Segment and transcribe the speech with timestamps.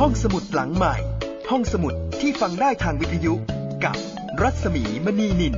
[0.00, 0.96] ห้องสมุดหลังใหม่
[1.50, 3.34] ห้องสมุดที่ฟังได้ทางวิทยุ
[3.84, 3.96] กับ
[4.42, 5.54] รัศมีมณีนิน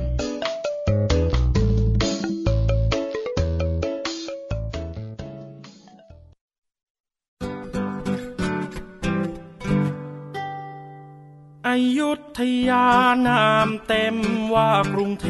[11.67, 12.87] อยุธยา
[13.27, 14.17] นามเต็ม
[14.53, 15.29] ว่ากรุงเท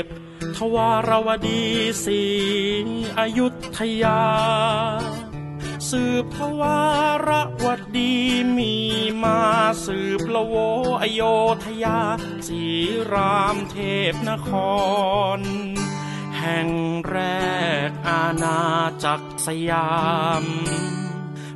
[0.00, 0.02] พ
[0.56, 1.64] ทวารวดี
[2.04, 2.22] สี
[3.18, 4.20] อยุธยา
[5.90, 6.80] สืบทวา
[7.28, 7.30] ร
[7.64, 8.14] วดี
[8.56, 8.74] มี
[9.22, 9.40] มา
[9.86, 10.54] สืบละโว
[11.02, 11.22] อโย
[11.64, 12.00] ธยา
[12.46, 12.62] สี
[13.12, 13.76] รามเท
[14.12, 14.50] พนค
[15.38, 15.40] ร
[16.38, 16.68] แห่ง
[17.08, 17.18] แร
[17.88, 18.60] กอาณา
[19.04, 19.90] จักรสยา
[20.42, 20.44] ม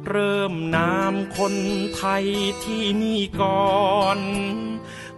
[0.09, 1.55] เริ่มนามคน
[1.97, 2.27] ไทย
[2.65, 3.77] ที่นี่ก่อ
[4.16, 4.21] น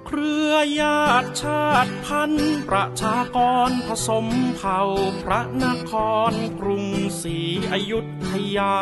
[0.07, 4.81] เครือญาติชาติพันธุ์ประชากรผสมเผ่า
[5.23, 5.93] พระนค
[6.31, 6.87] รกรุง
[7.23, 7.39] ศรี
[7.73, 7.99] อยุ
[8.33, 8.73] ธยา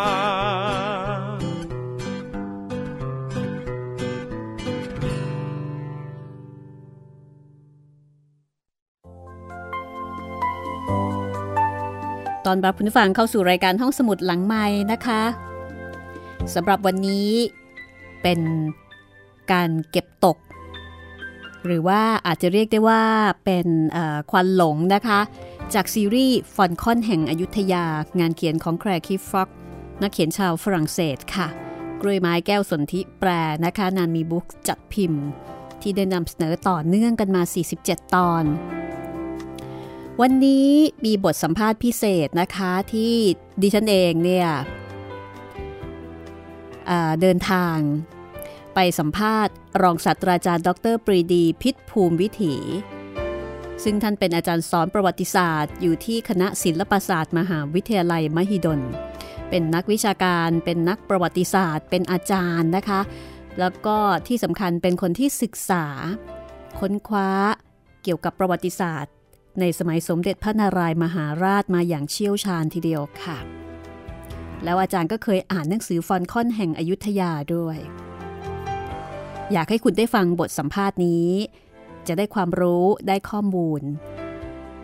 [12.47, 15.23] ตอนรับคุณผู้ฟังเข้าสู่รายการห้องสมุดหลังไม้นะคะ
[16.55, 17.31] สำหรับวันนี้
[18.23, 18.41] เป็น
[19.53, 20.39] การเก็บตก
[21.67, 23.03] หรือว่าอาจจะเรียกได้ว่า
[23.45, 23.67] เป็น
[24.31, 25.21] ควันหลงนะคะ
[25.75, 27.85] จากซีรีส์ฟอลคอนแห่งอยุธยา
[28.21, 29.49] งานเขียนของแคลร์คีฟฟ็อกซ์
[30.03, 31.49] นักเขียนชาวฝรั่งเศสค่ะ
[32.01, 33.31] กล้วยไม้แก้วสนธิแปล
[33.65, 35.25] นะคะนานมีบุ๊คส์จัดพิมพ์
[35.81, 37.43] ที่ได้นำเสนอต่อเนื่องกันมา
[37.79, 38.45] 47 ตอน
[40.21, 40.71] วันนี้
[41.05, 43.15] มีบทสัมภาษณ์พิเศษนะคะที่
[43.61, 44.49] ดิฉันเองเนี่ย
[47.21, 47.77] เดินทาง
[48.75, 52.57] ไปสัมภาษณ์ รองศาสตราจารย์ ดรปรีดี พิษภูมิวิถี
[53.85, 58.81] ซึ่งท่านเป็นอาจารย์สอนประวัติศาสตร์ อยู่ที่คณะศิลปศาสตร์ มหาวิทยาลัยมหิดล
[59.51, 63.01] เป็นนักวิชาการ เป็นนักประวัติศาสตร์ เป็นอาจารย์นะคะ
[63.59, 63.97] แล้วก็
[64.29, 65.85] ที่สำคัญเป็นคนที่ศึกษา
[66.81, 67.29] ค้นคว้า
[68.03, 69.13] เกี่ยวกับประวัติศาสตร์
[69.61, 73.39] ในสมัยสมเด็จพระนารายมหาราชมาอย่างเชี่ยวชาญทีเดียวค่ะ
[74.65, 77.79] แล้วอาจารย์ก็เคยอ่านหนังสือฟอนคอนแห่งอยุธยาด้วย
[79.53, 81.29] อยากให้คุณได้ฟังบทสัมภาษณ์นี้
[82.09, 83.83] จะได้ความรู้ได้ข้อมูล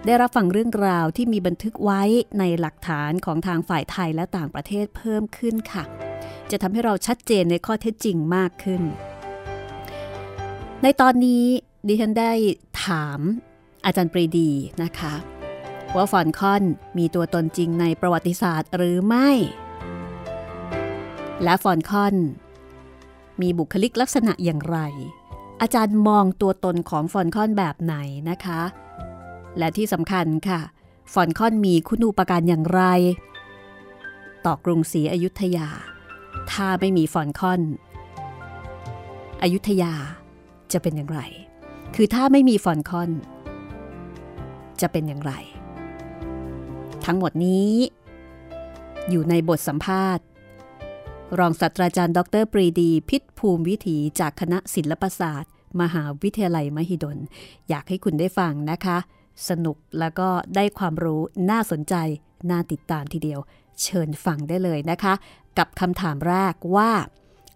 [0.07, 2.03] ได้รับฟังเรื่องราวที่มีบันทึกไว้
[2.39, 5.85] ในหลักฐานของทางฝ่ายไทยและต่างประเทศเพิ่มขึ้นค่ะ
[6.51, 8.83] จะทำให้เราชัดเจนในข้อเท็จจริงมากขึ้น
[10.83, 11.45] ในตอนนี้
[11.87, 12.33] ดิฉันได้
[12.85, 13.21] ถาม
[13.85, 14.51] อาจารย์ปรีดี
[14.83, 15.15] นะคะ
[15.97, 16.63] ว่าฟอลคอน
[16.99, 19.31] มีตัวตนจริงในประวัติศาสตร์หรือไม่
[21.43, 22.15] และฟอลคอน
[23.41, 24.79] มีบุคลิกลักษณะอย่างไร
[25.61, 27.97] อาจารย์มองตัวตนของฟอลคอนแบบไหน
[28.31, 28.61] นะคะ
[29.59, 30.61] และที่สำคัญค่ะ
[31.13, 32.83] ฟอลคอนมีคุณูปการอย่างไร
[34.47, 35.69] ต่อกรุงศรีอยุธยา
[36.53, 37.61] ถ้าไม่มีฟอลคอน
[39.43, 39.93] อยุธยา
[40.73, 41.21] จะเป็นอย่างไร
[41.95, 43.11] คือถ้าไม่มีฟอนคอน
[44.81, 45.33] จะเป็นอย่างไร
[47.05, 47.71] ทั้งหมดนี้
[49.11, 50.25] อยู่ในบทสัมภาษณ์
[51.39, 57.19] รองศาสตราจารย์ ดรปรีดี พิษภูมิวิถีจากคณะศิลปศาสตร์ มหาวิทยาลัยมหิดล
[57.69, 58.99] อยากให้คุณได้ฟังนะคะ
[59.49, 61.21] สนุกแล้วก็ได้ความรู้
[61.51, 61.95] น่าสนใจ
[62.51, 63.41] น่าติดตามทีเดียว
[63.83, 65.15] เชิญฟังได้เลยนะคะ
[65.59, 66.91] กับคำถามแรกว่า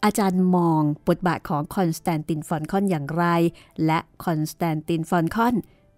[0.04, 3.24] อาจารย์มองบทบาทของคอนสแตนตินฟอลคอนอย่างไร
[3.86, 5.54] และคอนสแตนตินฟอลคอน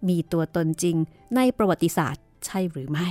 [0.07, 0.97] มีตัวตนจริง
[1.35, 3.09] ในประวัติศาสตร์ใช่หรือไม่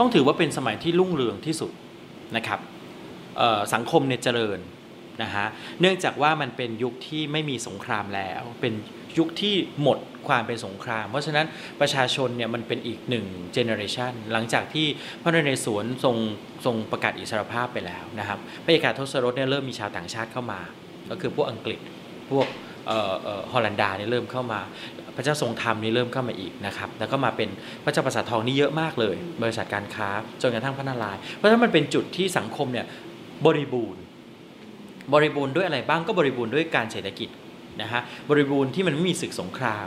[0.00, 1.72] ต้องถือว่าเป็นสมัยที่รุ่งเรืองที่สุด
[2.36, 2.60] นะครับ
[3.74, 4.58] สังคมเนี่ยเจริญ
[5.22, 5.46] นะฮะ
[5.80, 8.72] เนื่องจากว่ามันเป็นยุคที่ไม่มีสงครามแล้ว เป็น
[9.18, 11.46] ยุคที่หมดความเป็นสงคราม เพราะฉะนั้น
[11.80, 14.86] ประชาชนเนี่ยมันเป็นอีกหนึ่งเจเนอเรชันหลังจากที่
[15.22, 16.16] พระนเรศวรทรง
[16.64, 20.60] ทรงประกาศอิสรภาพไปแล้วนะครับพระเอกาทศรถเนี่ยเริ่มมีชาวต่างชาติเข้ามา
[21.10, 21.80] ก็คือพวกอังกฤษ
[22.30, 22.46] พวก
[23.52, 24.60] ฮอลันดาเนี่ยเริ่มเข้ามา
[25.20, 27.48] ระเจ้าทรงธรรมนี่เริ่มเข้ามาอีกนะครับแล้วก็มาเป็น
[27.84, 30.08] พระเจ้าประสาททองนี่เยอะมากเลย บริษัทการค้า
[30.42, 32.86] จนกระทั่งพระนารายณ์เพราะฉะนั้นมันเป็นจุดที่สังคมเนี่ย
[33.46, 34.02] บริบูรณ์
[35.12, 37.28] บริบูรณ์ด้วยอะไรบ้างก็บริบูรณ์ด้วยการเศรษฐกิจ
[37.82, 39.78] นะฮะบริบูรณ์ที่มันไม่มีศึกสงครา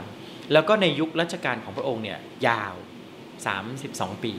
[0.52, 2.18] แล้วก็ในยุครัชกาลของพระองค์เนี่ย
[2.48, 2.74] ยาว
[3.48, 4.32] 32 ปี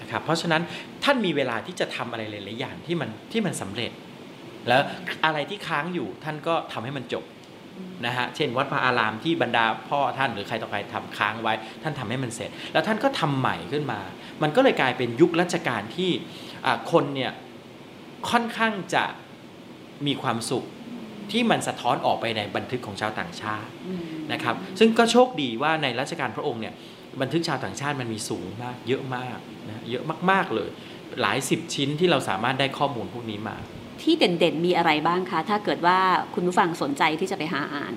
[0.00, 0.62] นะครับเพราะฉะนั้น
[1.04, 3.92] ท่านมีเวลาที่จะทำอะไรหลายๆอย่างที่มันที่มันสำเร็จ
[4.68, 4.82] แล้ว
[5.24, 7.24] อะไรที่ค้างอยู่ท่านก็ทำให้มันจบ
[8.06, 14.00] นะฮะเช่น วัดพระอารามที่บรรดาพ่อท่านหรือใครต่อใครทำค้างไว้ ท่านทำให้มันเสร็จ แล้วท่านก็ทำใหม่ขึ้นมา
[14.42, 16.10] มันก็เลยกลายเป็นยุครัชกาลที่
[16.92, 17.32] คนเนี่ย
[18.30, 19.04] ค่อนข้างจะ
[20.06, 20.64] มีความสุข
[21.30, 23.70] ที่มันสะท้อนออกไปในบันทึกของชาวต่างชาติ
[24.32, 26.74] นะครับ ซึ่งก็โชคดีว่าในรัชกาลพระองค์เนี่ย
[27.20, 29.38] บันทึกชาวต่างชาติมันมีสูงมาก เยอะมาก
[29.68, 30.68] นะเยอะมากๆเลย
[31.20, 33.56] หลายสิบชิ้นที่เราสามารถได้ข้อมูลพวกนี้มา
[34.02, 35.98] ที่เด่นๆมีอะไรบ้างคะ ถ้าเกิดว่า
[36.34, 37.94] คุณผู้ฟังสนใจที่จะไปหาอ่าน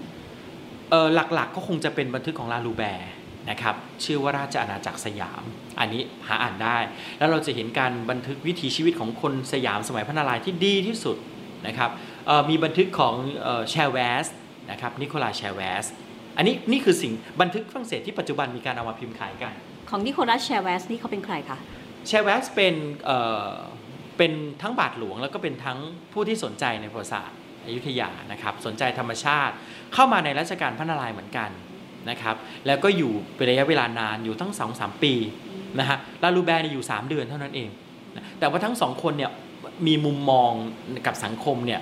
[0.89, 3.11] เออหลักๆก็คงจะเป็นบันทึกของลาลูแบร์
[3.49, 5.43] นะครับชื่อว่าราชอาณาจักรสยาม
[5.79, 6.77] อันนี้หาอ่านได้
[7.17, 11.17] แล้วเราจะเห็นการบันทึกวิถีชีวิตของคนสยามสมัยพระนารายณ์ที่ดีที่สุด
[11.67, 11.89] นะครับ
[12.27, 13.13] เอ่อมีบันทึกของ
[13.69, 14.25] แชร์แวส
[14.71, 15.83] นะครับนิโคลาแชร์แวส
[16.37, 19.53] อันนี้นี่คือสิ่งบันทึกฝรั่งเศสที่ปัจจุบันมีการเอามาพิมพ์ขายกัน
[19.89, 21.57] ของนิโคลัสแชร์แวสนี่เขาเป็นใครคะ
[22.07, 22.75] แชร์แวสเป็น
[24.17, 24.31] เป็น
[24.61, 25.79] ทั้งบาทหลวงแล้วก็เป็นทั้ง
[26.13, 29.53] ผู้ที่สนใจในประวัติศาสตร์อยุธยานะครับ สนใจธรรมชาติ
[29.93, 31.49] เข้ามาในรัชกาลพระนารายณ์เหมือนกัน
[32.09, 32.35] นะครับ
[32.67, 35.13] แล้วก็อยู่เป็นระยะเวลานานอยู่ทั้งสองสามปี
[35.79, 37.69] นะฮะลาลูแบร์อยู่ 3 เดือนเท่านั้นเอง
[38.39, 39.31] แต่ว่าทั้งสองคนเนี่ย
[39.87, 40.51] มีมุมมอง
[41.05, 41.81] กับสังคมเนี่ย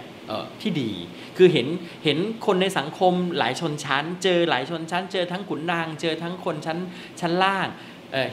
[0.62, 0.92] ที่ดี
[1.38, 1.68] คือเห็น
[2.06, 6.78] เห็นคนในสังคมหลายชนชั้น เจอหลายชนชั้น เจอทั้งขุนนาง เจอทั้งคนชั้น
[7.22, 7.68] ชั้นล่าง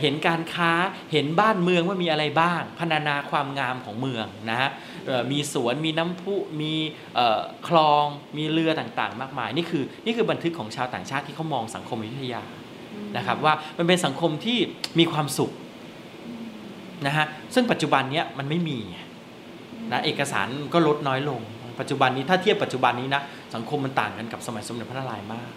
[0.01, 0.73] เห็นการค้า
[1.13, 4.71] เห็นบ้านเมืองว่ามีอะไรบ้างพรรณนาความงามของเมืองนะฮะ
[5.33, 6.75] มีสวนมีน้ำพุมี
[7.69, 8.05] คลอง
[8.39, 12.43] มีเรือต่างๆ มากมาย นี่คือนี่คือบันทึกของชาวต่างชาติที่เขามองสังคมอยุธยา
[13.17, 14.59] นะครับว่ามันเป็นสังคมที่
[14.99, 15.51] มีความสุข
[17.07, 18.79] นะฮะซึ่งปัจจุบันเนี้ยมันไม่มี
[19.93, 21.41] นะเอกสารก็ลดน้อยลง
[21.81, 23.23] ปัจจุบันนี้ถ้าเทียบปัจจุบันนี้นะ
[23.55, 25.51] สังคมมันต่างกันกับสมัยสมเด็จพระนารายณ์มาก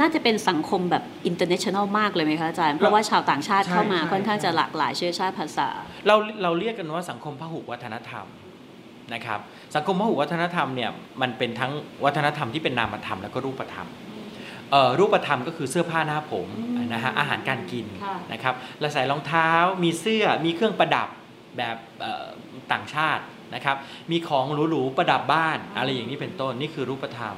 [0.00, 5.68] น่าจะเป็นสังคมแบบ international มากเลยไหมคะอาจารย์ เพราะว่าชาวต่างชาติเข้ามาใช่ใช่ค่อนข้างจะหลากหลายเชื้อชาติภาษา
[6.06, 8.26] เราเราเรียกกันว่าสังคมพหุวัฒนธรรม
[9.14, 9.40] นะครับ
[9.74, 10.90] สังคมพหุวัฒนธรรมเนี่ย
[11.20, 11.72] มันเป็นทั้ง
[12.04, 13.88] วัฒนธรรมที่เป็นนามธรรมแล้วก็รูปธรรม
[14.70, 19.50] เอ่อรูปธรรมก็คือเสื้อผ้าหน้าผมอืมนะฮะอาหารการกินค่ะนะครับเราใส่รองเท้า
[19.82, 21.08] มีเสื้อมีเครื่องประดับ
[21.58, 22.26] แบบเอ่อ
[22.72, 23.24] ต่างชาติ
[23.54, 23.76] นะครับ
[24.10, 27.36] มีของหรูๆประดับบ้าน อะไรอย่างนี้เป็นต้นนี่คือรูปธรรม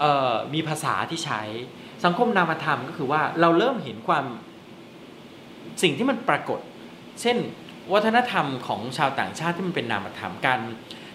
[0.00, 1.42] เอ่อมีภาษาที่ใช้
[2.04, 4.24] สังคมนามธรรมก็คือว่าเราเริ่มเห็นความ
[5.82, 6.60] สิ่งที่มันปรากฏ
[7.20, 7.36] เช่น
[7.92, 10.60] วัฒนธรรมของชาวต่างชาติที่มันเป็นนามธรรมการ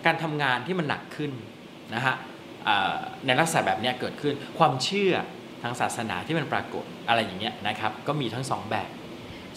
[0.05, 1.31] การทำงานที่มันหนักขึ้น
[1.93, 2.15] นะฮะ
[3.25, 5.13] ในลักษณะแบบนี้เกิดขึ้นความเชื่อ
[5.61, 8.89] ทางศาสนาที่มันปรากฏอะไรอย่างเงี้ยนะครับ ก็มีทั้งสองแบบ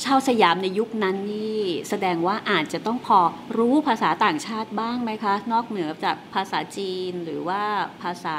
[0.04, 3.18] ชาวสยามในยุคนั้นนี่แสดงว่าอาจจะต้องพอ
[3.58, 7.62] รู้ภาษาต่างชาติบ้างไหมคะ นอกเหนือจากภาษาจีนหรือว่า
[8.02, 8.38] ภาษา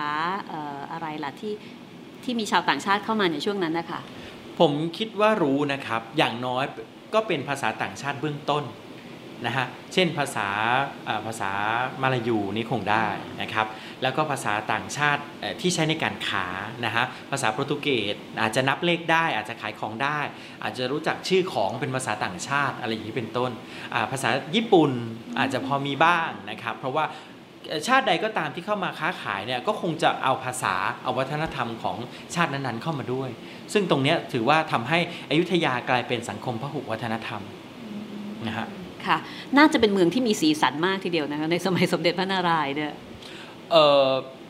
[0.52, 1.54] อออะไรล่ะที่
[2.26, 4.00] ที่มีชาวต่างชาติเข้ามาในช่วงนั้นนะคะ
[4.60, 6.64] ผมคิดว่ารู้นะครับ อย่างน้อย
[7.14, 8.66] ก็เป็นภาษาต่างชาติเบื้องต้น
[9.46, 10.48] นะฮะ เช่นภาษา
[11.26, 11.52] ภาษา
[12.02, 13.06] มาลายูนี่คงได้
[13.42, 13.68] นะครับ
[14.02, 15.22] แล้วก็ภาษาต่างชาติ
[15.62, 16.46] ที่ใช้ในการค้า
[16.86, 20.20] นะฮะ ภาษาโปรตุเกสอาจจะนับเลขได้ อาจจะขายของได้
[20.64, 23.52] อาจจะรู้จักชื่อของเป็นภาษาต่างชาติอะไรอย่างนี้เป็นต้น
[24.12, 24.92] ภาษาญี่ปุ่น
[25.40, 27.06] อาจจะพอมีบ้างนะครับ เพราะว่า
[27.88, 31.98] ชาติใดก็ตามที่เข้ามาค้าขายเนี่ยก็คงจะเอาภาษาเอาวัฒนธรรมของ
[32.36, 33.30] ชาตินั้นๆเข้ามาด้วย
[33.74, 37.42] ซึ่งตรงเนี้ยถือว่าทำให้อยุธยากลายเป็นสังคมพหุวัฒนธรรม
[38.48, 38.68] นะฮะ
[39.06, 39.18] ค่ะ
[39.58, 42.94] น่าจะเป็นเมืองที่มีสีสันมากทีเดียวนะคะในสมัยสมเด็จพระนารายณ์เนี่ย
[43.72, 43.76] เอ
[44.06, 44.08] อ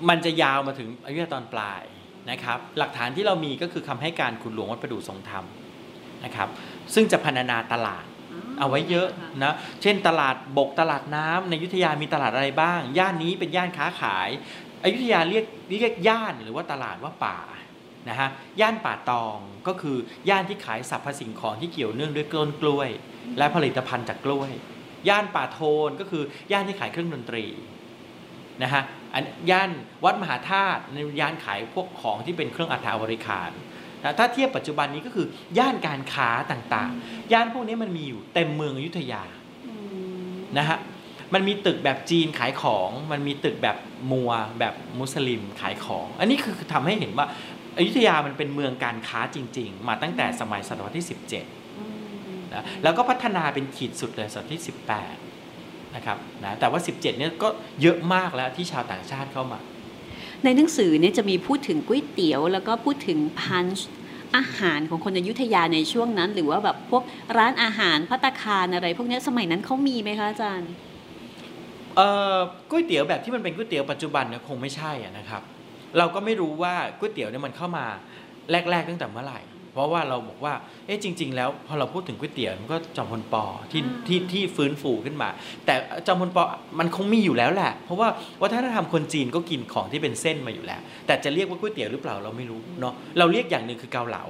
[0.10, 1.82] มันจะยาวมาถึงอยุธยาตอนปลาย
[2.32, 5.46] นะครับ หลักฐานที่เรามีก็คือคำให้การคุณหลวงวัดประดู่ทรงธรรม
[6.26, 6.50] นะครับ
[6.94, 8.06] ซึ่งจะพรรณนาตลาด
[8.62, 9.08] เอาไว้เยอะ
[9.44, 14.30] นะเช่นตลาดบกตลาดน้ำในยุทธยามีตลาดอะไรบ้าง ย่านนี้เป็นย่านค้าขาย
[14.84, 17.40] อยุธยาเรียกเรียกย่านหรือว่าตลาดว่าป่า
[18.10, 18.30] นะฮะ
[18.62, 19.38] ย่านป่าตอง
[19.68, 19.98] ก็คือ
[20.30, 22.90] ย่านที่ขายสรรพสิ่งของที่เกี่ยวเนื่องด้วยต้นกล้วย
[23.38, 24.52] และผลิตภัณฑ์จากกล้วย
[25.10, 27.46] ย่านป่าโทนก็คือย่านที่ขายเครื่องดนตรี
[28.64, 28.84] นะฮะ
[29.14, 29.70] อันย่าน
[30.04, 33.52] วัดมหาธาตุในย่านขายพวกของที่เป็นเครื่องอัฐบริคาร
[34.04, 35.28] นะถ้าเทียบปัจจุบันนี้ก็คือ
[35.58, 39.24] ย่านการค้าต่างๆ ย่านพวกนี้มันมีอยู่เต็มเมืองอยุธยา
[40.58, 40.80] นะฮะ
[41.34, 43.78] มันมีตึกแบบจีนขายของ มันมีตึกแบบ
[44.12, 47.26] มัวแบบมุสลิมขายของ อันนี้คือทำให้เห็นว่า
[47.78, 51.06] อยุธยามันเป็นเมืองการค้าจริง ๆ มาตั้งแต่สมัยศตวรรษที่
[51.80, 54.62] 17นะแล้วก็พัฒนาเป็นขีดสุดเลยศตวรรษที่
[55.28, 57.50] 18นะครับนะแต่ว่า 17เนี่ยก็
[57.82, 59.60] เยอะมากแล้วที่ชาวต่างชาติเข้ามา
[60.44, 63.88] ในหนังสือเนี่ยจะมีพูดถึงก๋วยเตี๋ยว แล้วก็พูดถึงพันช์
[64.36, 67.04] อาหารของคนอยุธยาในช่วงนั้น หรือว่าแบบพวก
[67.38, 70.70] ร้านอาหารพัตคารอะไร พวกนี้สมัยนั้นเขามีไหมคะอาจารย์
[71.96, 72.38] เอ่อ
[72.70, 75.42] ก๋วยเตี๋ยวแบบที่มันเป็นก๋วยเตี๋ยวปัจจุบันเนี่ยคงไม่ใช่นะครับ
[75.98, 77.86] เราก็ไม่รู้ว่าก๋วยเตี๋ยวเนี่ยมันเข้ามา
[78.52, 79.40] แรก ๆ ตั้งแต่เมื่อไหร่
[79.74, 80.54] เพราะว่าเราบอกว่า
[80.86, 85.30] เอ๊ะจริง ๆ แล้วพอเราพูดถึงก๋วยเตี๋ยวมันก็จอมพลปอที่อ่าที่ที่ฟื้นฟูขึ้นมา
[85.66, 85.74] แต่
[86.08, 86.44] จอมพลปอ
[86.80, 88.08] มันคงมีอยู่แล้วแหละ เพราะว่า
[88.42, 94.24] วัฒนธรรมคนจีนก็กินของที่เป็นเส้นมาอยู่แล้ว แต่จะเรียกว่าก๋วยเตี๋ยวหรือเปล่าเราไม่รู้เนาะเราเรียกอย่างหนึ่งคือเกาเหลา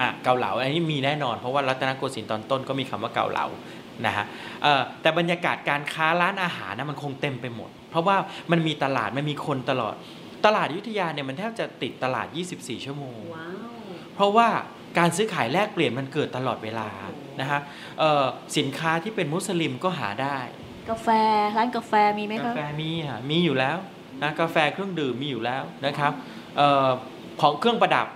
[0.00, 3.46] อะเกาเหลาอันนี้มีแน่นอนเพราะว่ารัตนโกสินทร์ตอนต้นก็มีคำว่าเกาเหลา
[4.06, 4.26] นะฮะ
[4.62, 8.16] เอ่อแต่บรรยากาศการค้าร้านอาหารนะมันคงเต็มไปหมด เพราะว่า
[8.50, 9.94] มันมีตลาดมันมีคนตลอด
[10.46, 12.26] ตลาดอยุธยาเนี่ยมันแทบจะติดตลาด
[12.56, 13.81] 24 ชั่วโมงว้าว
[14.14, 14.48] เพราะว่า
[14.98, 16.88] การซื้อขายแลกเปลี่ยนมันเกิดตลอดเวลา
[17.40, 17.60] นะฮะ
[17.98, 18.24] เอ่อ
[18.56, 20.38] สินค้าที่เป็นมุสลิมก็หาได้
[20.90, 21.08] กาแฟ
[21.56, 23.76] ร้านกาแฟมีไหมกาคะแฟมีอะมีอยู่แล้ว
[24.22, 26.12] นะกาแฟเครื่องดื่มมีอยู่แล้วนะครับ
[26.56, 26.88] เออ
[27.40, 28.06] ของเครื่องประดับ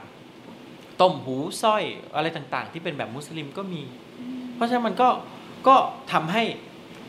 [1.00, 1.82] ต้มหูสร้อย
[2.14, 3.82] อะไรต่างๆ ที่เป็นแบบมุสลิมก็มี
[4.54, 5.08] เพราะฉะนั้นมันก็
[5.68, 5.76] ก็
[6.12, 6.42] ทำให้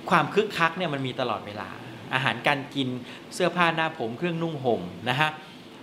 [0.10, 1.70] ความคึกคักเนี่ยมันมีตลอดเวลา
[2.14, 2.88] อาหารการกิน
[3.34, 5.30] เสื้อผ้าหน้าผมเครื่องนุ่งห่มนะฮะ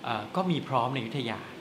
[0.05, 1.54] เอ่อก็มีพร้อมในอยุธยาอืม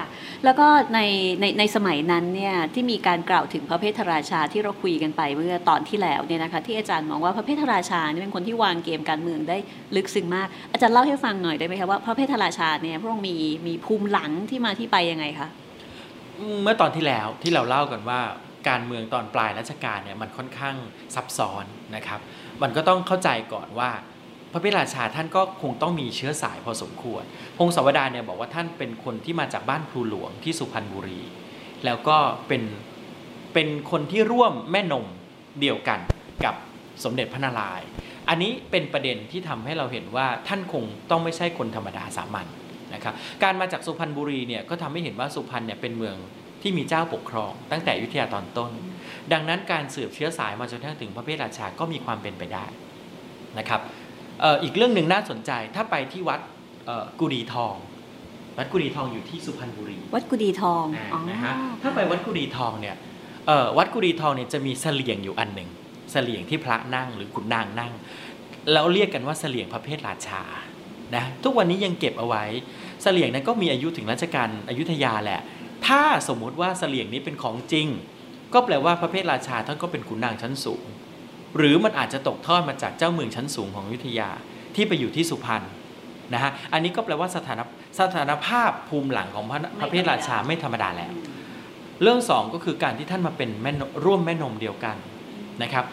[0.00, 0.08] ค่ะ
[0.44, 1.00] แล้วก็ใน
[1.40, 9.56] ในในสมัยนั้นเนี่ยที่มีการกล่าวถึงพระเพทราชาที่เราคุยกันไปเมื่อตอนที่แล้วเนี่ยนะคะที่อาจารย์มองว่าพระเพทราชาเนี่ยเป็นคนที่วางเกมการเมืองได้
[9.96, 15.48] ลึกซึ้งมาก อาจารย์เล่าให้ฟังหน่อยได้ไหมคะว่าพระเพทราชาเนี่ยพระองค์มีมีภูมิหลังที่มาที่ไปยังไงคะ
[16.62, 18.20] เมื่อตอนที่แล้วที่เราเล่ากันว่า
[18.68, 20.76] การเมืองตอนปลายรัชกาลเนี่ยมันค่อนข้าง
[21.14, 21.64] ซับซ้อน
[21.96, 22.20] นะครับ
[22.62, 23.90] มันก็ต้องเข้าใจก่อนว่า
[24.52, 27.22] พระพิราชาท่านก็คงต้องมีเชื้อสายพอสมควร
[27.58, 31.20] พงศาวดารเนี่ยบอกว่าท่านเป็นคนที่มาจากบ้านครูหลวงที่สุพรรณบุรี
[31.84, 32.16] แล้วก็
[32.48, 32.62] เป็น
[33.54, 35.06] เป็นคนที่ร่วมแม่นม
[35.60, 36.00] เดียวกัน
[36.44, 36.54] กับ
[37.04, 37.88] สมเด็จพระนารายณ์
[38.28, 42.46] อันนี้เป็นประเด็นที่ทำให้เราเห็นว่าท่านคงต้องไม่ใช่คนธรรมดาสามัญ
[42.94, 46.16] นะครับ การมาจากสุพรรณบุรีเนี่ยก็ทำให้เห็นว่าสุพรรณเนี่ยเป็นเมือง
[46.62, 48.70] ที่มีเจ้าปกครอง ตั้งแต่ยุทธยาตอนต้น
[49.32, 52.66] ดังนั้นการสืบเชื้อสายมาจนถึงพระเพทราชาก็มีความเป็นไปได้
[53.58, 53.80] นะครับ
[54.42, 56.40] อ่ออีกเรื่องหนึ่งน่าสนใจถ้าไปที่วัด
[56.86, 57.74] เอ่อกุดีทอง
[58.58, 62.96] วัดกุดีทองอยู่ที่สุพรรณบุรี วัดกุดีทองอ่าอ๋อนะฮะถ้าไปวัดกุดีทองเนี่ย
[63.46, 65.68] เอ่อวัดกุดีทองเนี่ยจะมีเสลี่ยงอยู่อันหนึ่ง
[66.12, 67.92] เสลี่ยงที่พระนั่งหรือขุนนางนั่ง
[68.72, 70.42] แล้วเรียกกันว่าเสลี่ยงพระเพทราชา
[71.16, 72.44] นะทุกวันนี้ยังเก็บเอาไว้
[73.02, 75.40] เสลี่ยงนั้นก็มีอายุถึงรัชกาลอยุธยาแหละ
[75.86, 77.86] ถ้าสมมุติว่าเสลี่ยงนี้เป็นของจริง
[78.54, 80.84] ก็แปลว่าพระเพทราชาท่านก็เป็นขุนนางชั้นสูง
[81.56, 84.30] หรือมันอาจจะตกทอดมาจากเจ้าเมืองชั้นสูงของอยุธยา
[84.74, 85.62] ที่ไปอยู่ที่สุพรรณ
[86.34, 87.60] นะฮะอันนี้ก็แปลว่าสถาน
[88.00, 91.12] สถานภาพภูมิหลังของพระพระเพทราชาไม่ธรรมดาแล้ว
[92.02, 94.96] เรื่องสองก็คือการที่ท่านมาเป็นแม่นร่วมแม่นมเดียวกัน
[95.62, 95.84] นะครับ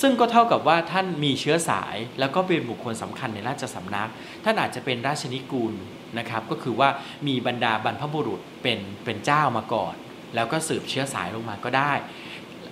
[0.00, 4.08] ซึ่งก็เท่ากับว่าท่านมีเชื้อสาย แล้วก็เป็นบุคคลสำคัญในราชสำนัก
[4.44, 5.74] ท่านอาจจะเป็นราชนิกูล
[6.18, 6.88] นะครับก็คือว่า
[7.26, 9.94] มีบรรดาบรรพบุรุษเป็นเป็นเจ้ามาก่อน
[10.34, 11.92] แล้วก็สืบเชื้อสายลงมาก็ได้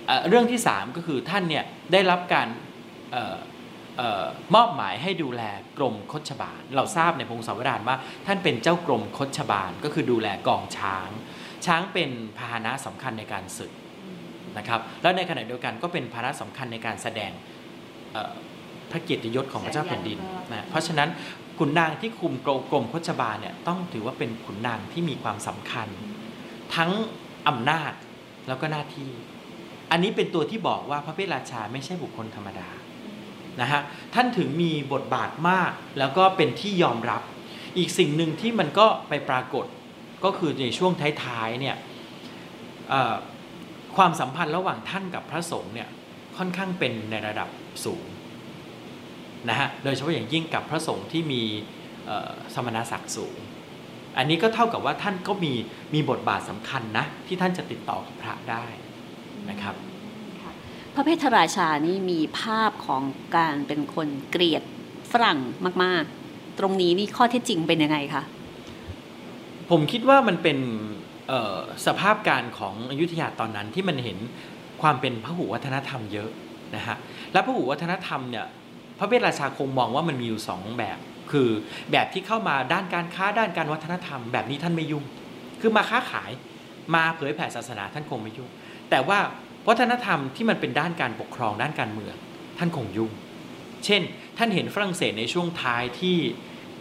[0.07, 2.47] เอ่อเรื่องที่ 3 ก็คือท่านเนี่ยได้รับการ
[3.11, 3.37] เอ่อ
[3.97, 5.41] เอ่อมอบหมายให้ดูแล
[5.77, 7.95] กรมคชบาล เราทราบในพงศาวดารว่า
[8.27, 11.09] ท่านเป็นเจ้ากรมคชบาล ก็คือดูแลกองช้าง
[11.65, 13.71] ช้างเป็นพาหนะสำคัญในการศึก
[14.57, 17.31] นะครับแล้วในขณะเดียวกันก็เป็นพาหนะสำคัญในการแสดง
[18.13, 18.31] เอ่อ
[18.91, 20.19] พระเกียรติยศของพระเจ้าแผ่นดิน
[20.51, 21.09] นะเพราะฉะนั้น
[21.57, 22.33] ขุนนางที่คุม
[22.71, 25.87] กรมคชบาลเนี่ยต้องถือว่าเป็นขุนนางที่มีความสำคัญ
[26.75, 26.91] ทั้ง
[27.47, 27.93] อำนาจ
[28.47, 29.09] แล้วก็หน้าที่
[29.91, 32.69] อันนี้เป็นตัวที่บอกว่าพระเพทราชาไม่ใช่บุคคลธรรมดา
[33.61, 33.81] นะฮะ
[34.13, 37.21] ท่านถึงมีบทบาทมากแล้วก็เป็นที่ยอมรับ
[37.77, 39.65] อีกสิ่งหนึ่งที่มันก็ไปปรากฏ
[40.23, 40.91] ก็คือในช่วง
[41.23, 41.75] ท้ายๆเนี่ย
[43.95, 45.89] ความสัมพันธ์ระหว่างท่านกับพระสงฆ์เนี่ย
[46.37, 47.49] ค่อนข้างเป็นในระดับ
[47.85, 48.05] สูง
[49.49, 51.41] นะฮะโดยเฉพาะอย่างยิ่งกับพระสงฆ์ที่มี
[52.55, 53.37] สมณศักดิ์สูง
[54.17, 55.53] อันนี้ก็เท่ากับว่าท่านก็มี
[55.93, 58.65] มีบทบาทสำคัญนะที่ท่านจะติดต่อกับพระได้
[59.49, 59.75] นะครับ
[60.41, 60.51] ค่ะ
[60.95, 63.01] พระเพทราชานี่มีภาพของ
[63.37, 64.63] การเป็นคนเกลียด
[65.11, 65.39] ฝรั่ง
[65.83, 68.23] มาก ๆ ตรงนี้นี่ข้อเท็จจริงเป็นยังไงคะ
[69.69, 70.57] ผมคิดว่ามันเป็น
[71.27, 74.17] เอ่อสภาพการของอยุธยาตอนนั้นที่มันเห็น
[74.81, 76.29] ความเป็นพหุวัฒนธรรมเยอะ
[76.75, 76.97] นะฮะ
[77.33, 78.45] และพหุวัฒนธรรมเนี่ย
[78.99, 80.97] พระเวทราชาคงมองว่ามันมีอยู่สองแบบ
[81.31, 81.49] คือ
[81.91, 85.03] แบบที่เข้ามาด้านการค้าด้านการวัฒนธรรม แบบนี้ท่านไม่ยุ่ง
[85.61, 86.31] คือมาค้าขาย
[86.95, 88.49] มาเผยแผ่ศาสนาท่านคงไม่ยุ่ง
[88.91, 89.19] แต่ว่า
[89.67, 92.15] วัฒนธรรมที่มันเป็นด้านการปกครองด้านการเมือง
[92.57, 93.11] ท่านคงยุ่ง
[93.85, 94.01] เช่น
[94.37, 96.17] ท่านเห็นฝรั่งเศสในช่วงท้ายที่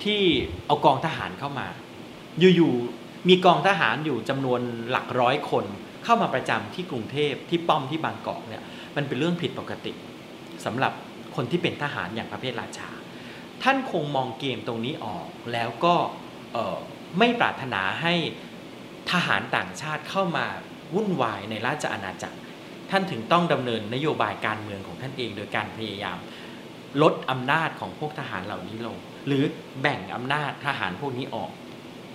[0.05, 0.21] ที่
[0.67, 1.69] เอากองทหารเข้ามา
[2.57, 5.65] อยู่ๆมีกองทหารอยู่จำนวนหลักร้อยคน
[6.05, 8.63] เข้ามาประจำที่กรุงเทพที่ป้อมที่บางกอกเนี่ย
[8.97, 9.93] มันเป็นเรื่องผิดปกติ
[10.65, 10.93] สำหรับ
[11.37, 12.91] คนที่เป็นทหารอย่างพระเพทราชา
[13.63, 15.95] ท่านคงมองเกมตรงนี้ออกแล้วก็
[17.19, 18.15] ไม่ปรารถนาให้
[19.13, 20.47] ทหารต่างชาติเข้ามา
[20.95, 22.39] วุ่นวายในราชอาณาจักร
[22.91, 26.19] ท่านถึงต้องดำเนินนโยบายการเมืองของท่านเอง โดยการพยายาม
[27.03, 29.43] ลดอำนาจของพวกทหารเหล่านี้ลง หรือ
[29.83, 31.51] แบ่งอำนาจทหารพวกนี้ออก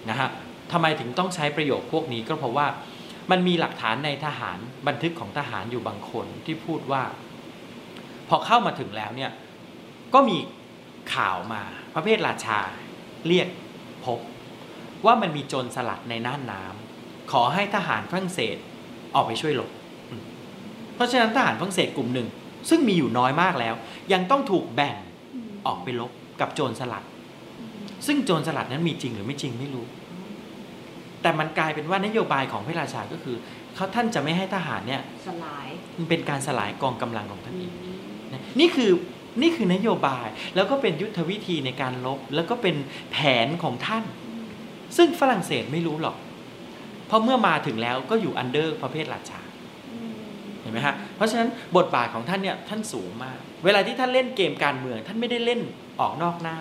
[0.10, 0.30] นะฮะ
[0.72, 2.68] ทำไมถึงต้องใช้ประโยคพวกนี้ก็เพราะว่า
[3.32, 7.04] มันมีหลักฐานในทหารบันทึกของทหารอยู่บางคนที่พูดว่า
[8.30, 9.32] พอเข้ามาถึงแล้วเนี่ย
[10.14, 10.38] ก็มี
[11.16, 11.62] ข่าวมา
[11.94, 12.60] พระเพทราชา
[13.28, 13.48] เรียก
[14.06, 14.20] พบ
[15.06, 16.85] ว่ามันมีโจรสลัดในน่านน้ำ
[17.32, 18.56] ขอให้ทหารฝรั่งเศส
[19.16, 19.70] ออกไปช่วยรบ
[20.10, 20.22] อืม
[20.96, 22.28] เพราะฉะนั้นทหารฝรั่งเศสกลุ่มหนึ่ง
[22.70, 23.76] ซึ่งมีอยู่น้อยมากแล้ว
[24.14, 24.96] ยังต้องถูกแบ่ง
[25.68, 27.04] ออกไปรบกับโจรสลัด
[28.08, 29.86] ซึ่งโจรสลัดนั้นมีจริงหรือไม่จริงไม่รู้
[31.22, 33.36] แต่มันกลายเป็นว่านโยบายของพระราชาก็คือ
[33.76, 35.68] เขาท่านจะไม่ให้ทหารเนี่ยสลาย
[35.98, 37.74] มันเป็นการสลายกองกำลังของท่านเอง
[38.34, 38.92] นะนี่คือ
[39.42, 42.76] นี่คือนโยบายแล้วก็เป็นยุทธวิธีในการรบ แล้วก็เป็น
[43.12, 44.04] แผนของท่าน
[44.98, 46.16] ซึ่งฝรั่งเศสไม่รู้หรอก
[47.08, 49.42] เพราะเมื่อมาถึงแล้วก็อยู่ under พระเพทราชา
[50.62, 55.62] เห็นไหมฮะเพราะฉะนั้นบทบาทของท่านเนี่ยท่านสูงมาก เวลาที่ท่านเล่นเกมการเมือง ท่านไม่ได้เล่น
[56.00, 56.60] ออกนอกหน้า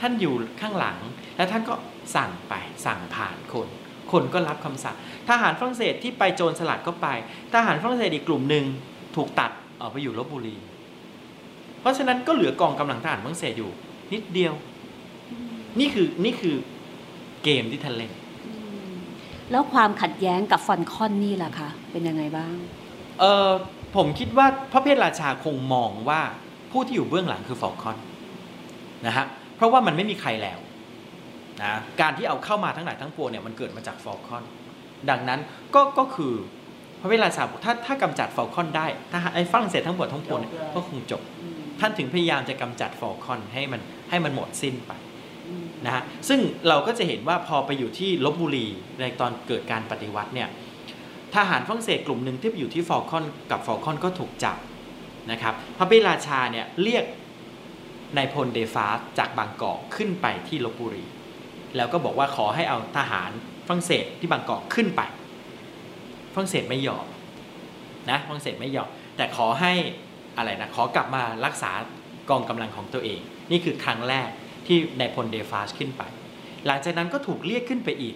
[0.00, 0.98] ท่านอยู่ข้างหลัง
[1.36, 1.74] แล้วท่านก็
[2.16, 2.54] สั่งไป
[2.86, 3.68] สั่งผ่านคน
[4.12, 4.96] คนก็รับคำสั่ง
[5.28, 7.06] ทหารฝรั่งเศสที่ไปโจรสลัดก็ไป
[7.54, 8.64] ทหารฝรั่งเศสอีกกลุ่มหนึ่ง
[9.16, 10.56] ถูกตัดออกไปอยู่ลบบุรี
[11.80, 13.70] เพราะฉะนั้นก็เหลือกองกำลังทหารฝรั่งเศสอยู่
[14.12, 14.52] นิดเดียว
[15.80, 16.56] นี่คือนี่คือ
[17.44, 18.12] เกมที่ท่านเล่น
[19.50, 22.54] แล้วความขัดแย้งกับฟอลคอนนี่ล่ะคะ เป็นยังไงบ้าง
[23.20, 23.50] เออ
[23.96, 26.20] ผมคิดว่าพระเพทราชาคงมองว่า
[26.72, 27.96] ผู้ที่อยู่เบื้องหลังคือฟอลคอน
[29.06, 29.26] นะฮะ
[29.56, 30.58] เพราะว่ามันไม่มีใครแล้ว
[31.62, 34.44] นะการที่เอาเข้ามาทั้งหลายทั้งปวงเนี่ยมันเกิดมาจากฟอลคอน
[35.10, 35.40] ดังนั้น
[35.74, 36.32] ก็ก็คือ
[37.00, 41.22] พระเพทราชาถ้าถ้ากำจัดฟอลคอนได้ ถ้าไอ้ฝรั่งเศสทั้งหมดทั้งปวงเนี่ยก็คงจบ
[41.80, 44.92] ท่านถึงพยายามจะกำจัดฟอลคอนให้มันให้มันหมดสิ้นไป
[45.86, 48.66] นะฮะซึ่งเราก็จะเห็นว่าพอไปอยู่ที่ลพบุรี
[49.00, 50.48] ในตอนเกิดการปฏิวัติเนี่ย
[51.34, 54.56] ทหารฝรั่งเศสกลุ่มหนึ่งที่ไปอยู่ที่ฟอลคอนกับฟอลคอนก็ถูกจับ
[55.30, 57.04] นะครับพระเพทราชาเนี่ยเรียก
[58.16, 61.04] นายพลเดฟาร์จจากบางกอกขึ้นไปที่ลพบุรี
[61.76, 63.30] แล้วก็บอกว่าขอให้เอาทหาร
[63.66, 65.02] ฝรั่งเศสที่บางกอกขึ้นไป
[66.34, 67.06] ฝรั่งเศสไม่ยอม
[68.10, 69.72] นะฝรั่งเศสไม่ยอมแต่ขอให้
[70.36, 71.72] อะไรนะขอกลับมารักษา
[72.30, 73.20] กองกำลังของตัวเอง
[73.50, 74.28] นี่คือครั้งแรก
[74.68, 76.02] ที่ในพลเดฟาสขึ้นไป
[76.66, 78.14] หลังจากนั้นก็ถูกเรียกขึ้นไปอีก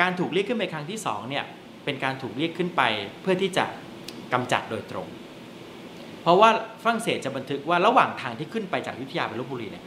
[0.00, 1.44] การถูกเรียกขึ้นไปครั้งที่สองเนี่ย
[1.84, 2.82] เป็นการถูกเรียกขึ้นไป
[3.22, 3.64] เพื่อที่จะ
[4.32, 5.08] กำจัดโดยตรง
[6.22, 6.50] เพราะว่า
[6.82, 9.84] ฝรั่งเศสจะบันทึกว่าระหว่างทางที่ขึ้นไปจากยุธยาไปลบบุรีเนี่ย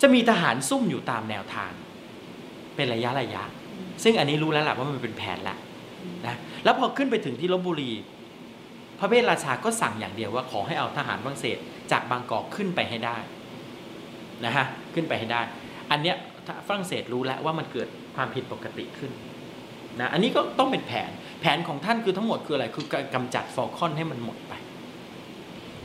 [0.00, 1.72] จะมีทหารซุ่มอยู่ตามแนวทาง
[2.76, 3.42] เป็นระยะระยะ
[4.02, 5.56] ซึ่งอันนี้รู้แล้วแหละว่ามันเป็นแผนละ
[6.26, 7.92] นะแล้วพอขึ้นไปถึงที่ลบบุรี
[8.98, 11.58] พระเพทราชาก็สั่งอย่างเดียวว่าขอให้เอาทหารฝรั่งเศส
[11.92, 13.16] จากบางกอกขึ้นไปให้ได้
[14.44, 15.42] นะฮะขึ้นไปให้ได้
[15.90, 16.16] อันเนี้ย
[16.66, 19.12] ฝรั่งเศสรู้แล้วว่ามันเกิดความผิดปกติขึ้น
[20.00, 24.52] นะอันนี้ก็ต้องเป็นแผนแผนของท่านคือทั้งหมดคืออะไรคือการกำจัดฟอลคอนให้มันหมดไป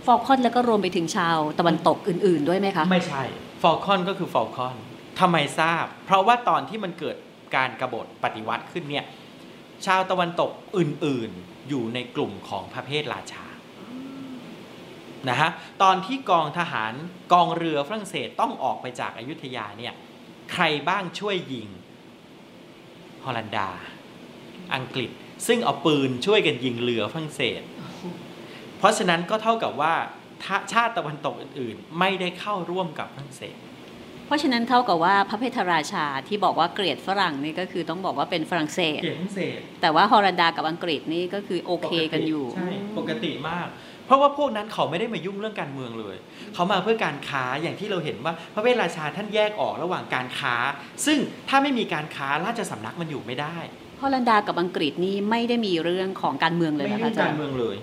[0.06, 3.24] ฟอลคอนแล้วก็รวมไปถึงชาวตะวันตกอื่น ๆ ด้วยไหมคะไม่ใช่
[3.62, 4.76] ฟอลคอนก็คือฟอลคอน
[5.20, 7.18] ทำไมทราบ เพราะว่าตอนที่มันเกิด
[7.56, 9.06] การกรบฏปฏิวัติขึ้นเนี่ย
[9.86, 13.46] ชาวตะวันตกอื่น ๆ อยู่ในกลุ่มของพระเพทราชา
[15.30, 15.50] นะฮะ
[15.84, 16.94] ตอนที่กองทหาร
[17.34, 19.94] กองเรือฝรั่งเศสต้องออกไปจากอายุทยาเนี่ย
[20.54, 21.68] ใครบ้างช่วยยิง
[23.24, 23.70] ฮอลันดา
[24.76, 25.12] อังกฤษ
[25.48, 27.62] ซึ่งเอาปืนช่วยกันยิงเรือฝรั่งเศส
[28.78, 29.94] เพราะฉะนั้นก็เท่ากับว่า
[30.44, 33.56] ถ้าชาติตะวันตกอื่นๆ ไม่ได้เข้าร่วมกับฝรั่งเศส
[34.28, 46.16] เพราะฉะนั้นเท่ากับว่าพระเพทราชาที่บอกว่าเกลียดฝรั่งนี่ก็คือต้องบอกว่าเป็นฝรั่งเศส เกลียดฝรั่งเศส แต่ว่าฮอลันดากับอังกฤษนี่ก็คือโอเคกันอยู่ ใช่ ปกติมากเพ ราะว่าพวกนั้นเขาไม่ได้มายุ่งเรื่องการเมืองเลย
[46.54, 50.56] เขามาเพื่อการค้าอย่างที่เราเห็นว่า พระเวทราชาท่านแยกออกระหว่างการค้า
[51.06, 51.18] ซึ่ง
[51.50, 53.58] ถ้าไม่มีการค้าราชสำนักมันอยู่ไม่ได้
[54.00, 57.76] ฮอลันดากับอังกฤษนี่ไม่ได้มีเรื่องของการเมืองเลยไม่นะคะยุ่งอาจาการรย์เมืองเลย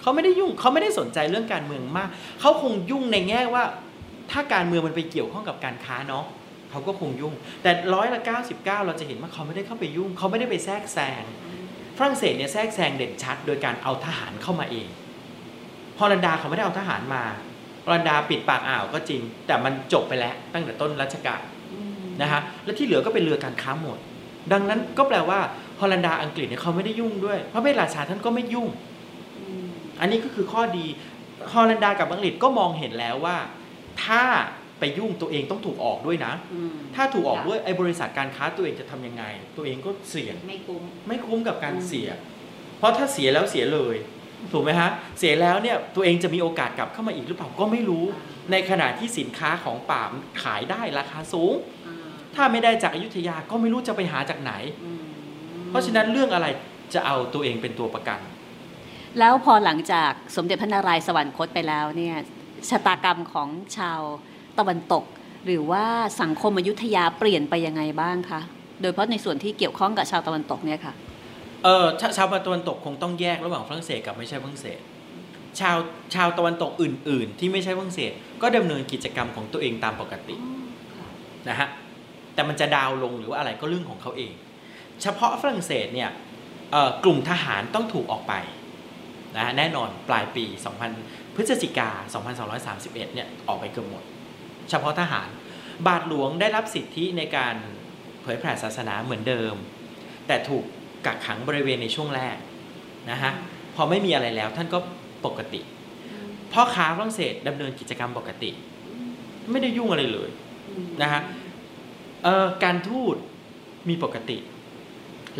[0.00, 2.08] เขาไม่ได้ยุ่งเขาไม่ได้สนใจเรื่องการเมืองมาก
[2.40, 3.64] เขาคงยุ่งในแง่ว่า
[4.30, 6.24] ถ้าการเมืองมันไปเกี่ยวข้องกับการค้าเนาะ
[6.70, 11.22] เขาก็คงยุ่ง แต่ร้อยละ99 เราจะเห็นว่าเขาไม่ได้เข้าไปยุ่ง เขาไม่ได้ไปแทรกแซง
[11.98, 14.88] ฝรั่งเศสเนี่ยแทรกแซงเด่นชัด โดยการเอาทหารเข้ามาเอง
[16.00, 17.22] ฮอลันดาเขาไม่ได้เอาทหารมา
[17.84, 21.42] ฮอลันดาปิดปากอ่าวก็จริง แต่มันจบไปแล้วตั้งแต่ต้นรัชกาล
[22.22, 23.98] นะฮะและที่เหลือก็เป็นเรือการค้าหมด
[24.52, 25.38] ดังนั้นก็แปลว่า
[25.80, 28.68] ฮอลันดาอังกฤษเนี่ยเขาไม่ได้ยุ่งด้วย พระเวทราชาท่านก็ไม่ยุ่ง
[30.00, 30.86] อันนี้ก็คือข้อดี
[31.52, 33.36] ฮอลันดากับอังกฤษก็มองเห็นแล้วว่า
[34.04, 34.22] ถ้า
[34.78, 39.24] ไปยุ่งตัวเองต้องถูกออกด้วยนะอืมถ้าถูกออกด้วยไอ้บริษัทการค้าตัวเองจะทำยังไง
[39.56, 42.08] ตัวเองก็เสี่ยงไม่คุ้มไม่คุ้มกับการอืมเสีย
[42.78, 43.96] เพราะถ้าเสียแล้วเสียเลย
[44.52, 48.04] ถูกไหมฮะเสียแล้วเนี่ยตัวเองจะมีโอกาสกลับเข้ามาอีกหรือเปล่าก็ไม่รู้
[48.50, 51.52] ในขณะที่สินค้าของป่ามขายได้ราคาสูง
[52.34, 54.52] ถ้าไม่ได้จากอยุธยาก็ไม่รู้จะไปหาจากไหน
[55.70, 56.46] เพราะฉะนั้นเรื่องอะไร
[56.94, 58.20] จะเอาตัวเองเป็นตัวประกัน
[59.18, 62.16] แล้วพอหลังจากสมเด็จพระนารายณ์สวรรคตไปแล้วเนี่ย
[62.70, 64.00] ชะตากรรมของชาว
[64.58, 65.04] ตะวันตก
[65.46, 65.84] หรือว่า
[66.22, 68.40] สังคมอยุธยาเปลี่ยนไปยังไงบ้างคะ
[68.80, 70.94] โดยเฉพาะในส่วนที่เกี่ยวข้องกับชาวตะวันตกเนี่ยค่ะ
[71.64, 74.80] เออชาชาวตะวันตกคงต้องแยกระหว่างฝรั่งเศสกับไม่ใช่ฝรั่งเศส
[75.60, 75.76] ชาว
[76.14, 80.36] ชาวตะวันตกอื่น ๆ ที่ไม่ใช่ฝรั่งเศส ก็ดำเนินกิจกรรมของตัวเองตามปกติ
[81.48, 81.68] นะฮะ
[82.34, 84.32] แต่มันจะดาวน์ลงหรือว่าอะไรก็เรื่องของเขาเอง
[85.02, 86.10] เฉพาะฝรั่งเศสเนี่ย
[86.72, 88.34] เอ่อกลุ่มทหารต้องถูกออกไป
[89.36, 90.44] นะฮะแน่นอนปลายปี
[90.90, 91.90] 2000 พฤศจิกา
[92.72, 94.02] 2231 เนี่ยออกไปเกือบหมด
[94.70, 95.28] เฉพาะทหาร
[95.86, 97.54] บาทหลวงได้รับสิทธิในการ
[98.22, 99.54] เผยแผ่ศาสนาเหมือนเดิม
[100.26, 100.64] แต่ถูก
[101.08, 102.36] กักขังบริเวณในช่วงแรก
[103.10, 103.32] นะฮะ
[103.74, 104.78] พอไม่มีอะไรแล้วท่านก็
[105.26, 105.60] ปกติ
[106.52, 108.50] พ่อค้าฝรั่งเศสดำเนินกิจกรรมปกติ
[109.52, 110.30] ไม่ได้ยุ่งอะไรเลย
[111.02, 111.20] นะฮะ
[112.24, 113.16] เอ่อการทูต
[113.88, 114.38] มีปกติ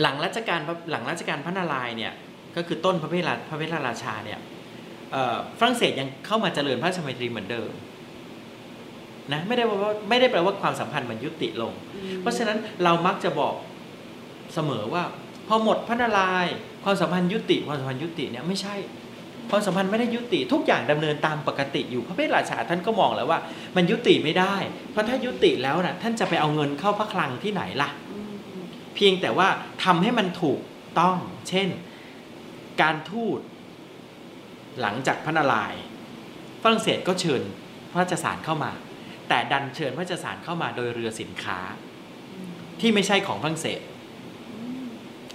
[0.00, 2.12] หลังรัชกาลหลังรัชกาลพระนารายณ์เนี่ย
[2.56, 4.38] ก็คือต้นพระเพทราพระเพทรราชาเนี่ย
[5.58, 7.70] ฝรั่งเศสยังเข้ามาเจริญพระราชมัยตรีเหมือนเดิม
[9.32, 11.72] นะไม่ได้ว่าไม่ได้แปลว่าความสัมพันธ์มันยุติลง
[12.20, 13.54] เพราะฉะนั้นเรามักจะบอก
[14.54, 15.02] เสมอว่า
[15.48, 16.46] พอหมดพระนาราย
[16.84, 18.74] ความสัมพันธ์ยุติความสัมพันธ์ยุติเนี่ยไม่ใช่
[19.50, 23.38] ความสัมพันธ์ไม่ได้ยุติทุกอย่างดำเนินตามปกติอยู่พระเพทราชาท่านก็มองแล้วว่า
[23.76, 24.56] มันยุติไม่ได้
[24.90, 27.90] เพราะถ้ายุติแล้วนะท่านจะไปเอาเงินเข้าพระคลังที่ไหนล่ะ
[28.94, 29.48] เพียงแต่ว่า
[29.84, 30.60] ทำให้มันถูก
[31.00, 31.16] ต้อง
[31.48, 31.68] เช่น
[32.82, 33.38] การทูต
[34.80, 35.74] หลังจากพระนาราย
[36.62, 37.42] ฝรั่งเศสก็เชิญ
[37.90, 38.72] พระราชสารเข้ามา
[39.28, 41.58] แต่ดันเชิญพระราชสารเข้ามาโดยเรือสินค้า
[42.80, 43.80] ที่ไม่ใช่ของฝรั่งเศส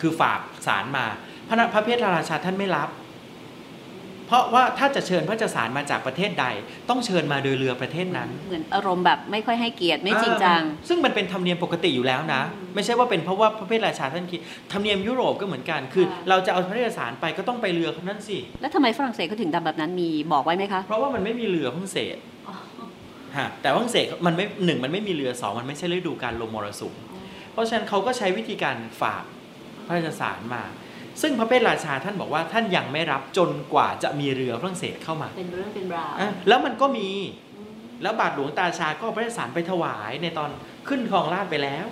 [0.04, 1.06] คือฝากสารมา
[1.48, 2.89] พระนพระเพทราชาท่านไม่รับ
[4.28, 6.46] เพราะว่าถ้าจะเชิญพระราชสารมาจากประเทศใด
[6.89, 14.39] ต้องเชิญมาโดยเรือประเทศนั้น เหมือนอารมณ์แบบไม่ค่อยให้เกียรติไม่จริงจังอ่าซึ่งมันเป็นธรรมเนียมปกติอยู่แล้วนะอืมไม่ใช่ว่าเป็นเพราะว่าพระเพทราชาท่านคิด
[14.72, 22.18] ธรรมเนียมยุโรปก็เหมือนกัน คือค่ะเราจะเอาพระราชสารไปก็ต้องไปเรือคนนั้นสิ แล้วทำไมฝรั่งเศสเขาถึงทำแบบนั้นมีบอกไว้ไหมคะ เพราะว่ามันไม่มีเรือฝรั่งเศส
[23.38, 26.94] ฮะแต่ฝรั่งเศสมันไม่หนึ่งมันไม่มีเรือสองมันไม่ใช่ฤดูการลมมรสุม
[27.54, 29.24] เพราะฉะนั้นเขาก็ใช้วิธีการฝาก
[29.88, 30.63] พระราชสารมา
[31.22, 37.10] ซึ่งพระเพทราชาท่านบอกว่าท่านยังไม่รับจนกว่าจะมีเรือฝรั่งเศสเข้ามา เป็นเรื่องเป็นราวอะแล้วมันก็มี
[38.04, 40.50] แล้วบาทหลวงตาชาก็เอาพระราชสารไปถวายในตอน
[40.88, 41.86] ขึ้นครองราชย์ไปแล้ว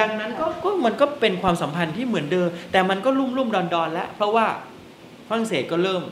[0.00, 4.46] ดังนั้นก็ก็มันก็เป็นความสัมพันธ์ที่เหมือนเดิม แต่มันก็ลุ่มลุ่มดอนดอนแล้ว เพราะว่า
[5.28, 6.02] ฝรั่งเศสก็เริ่ม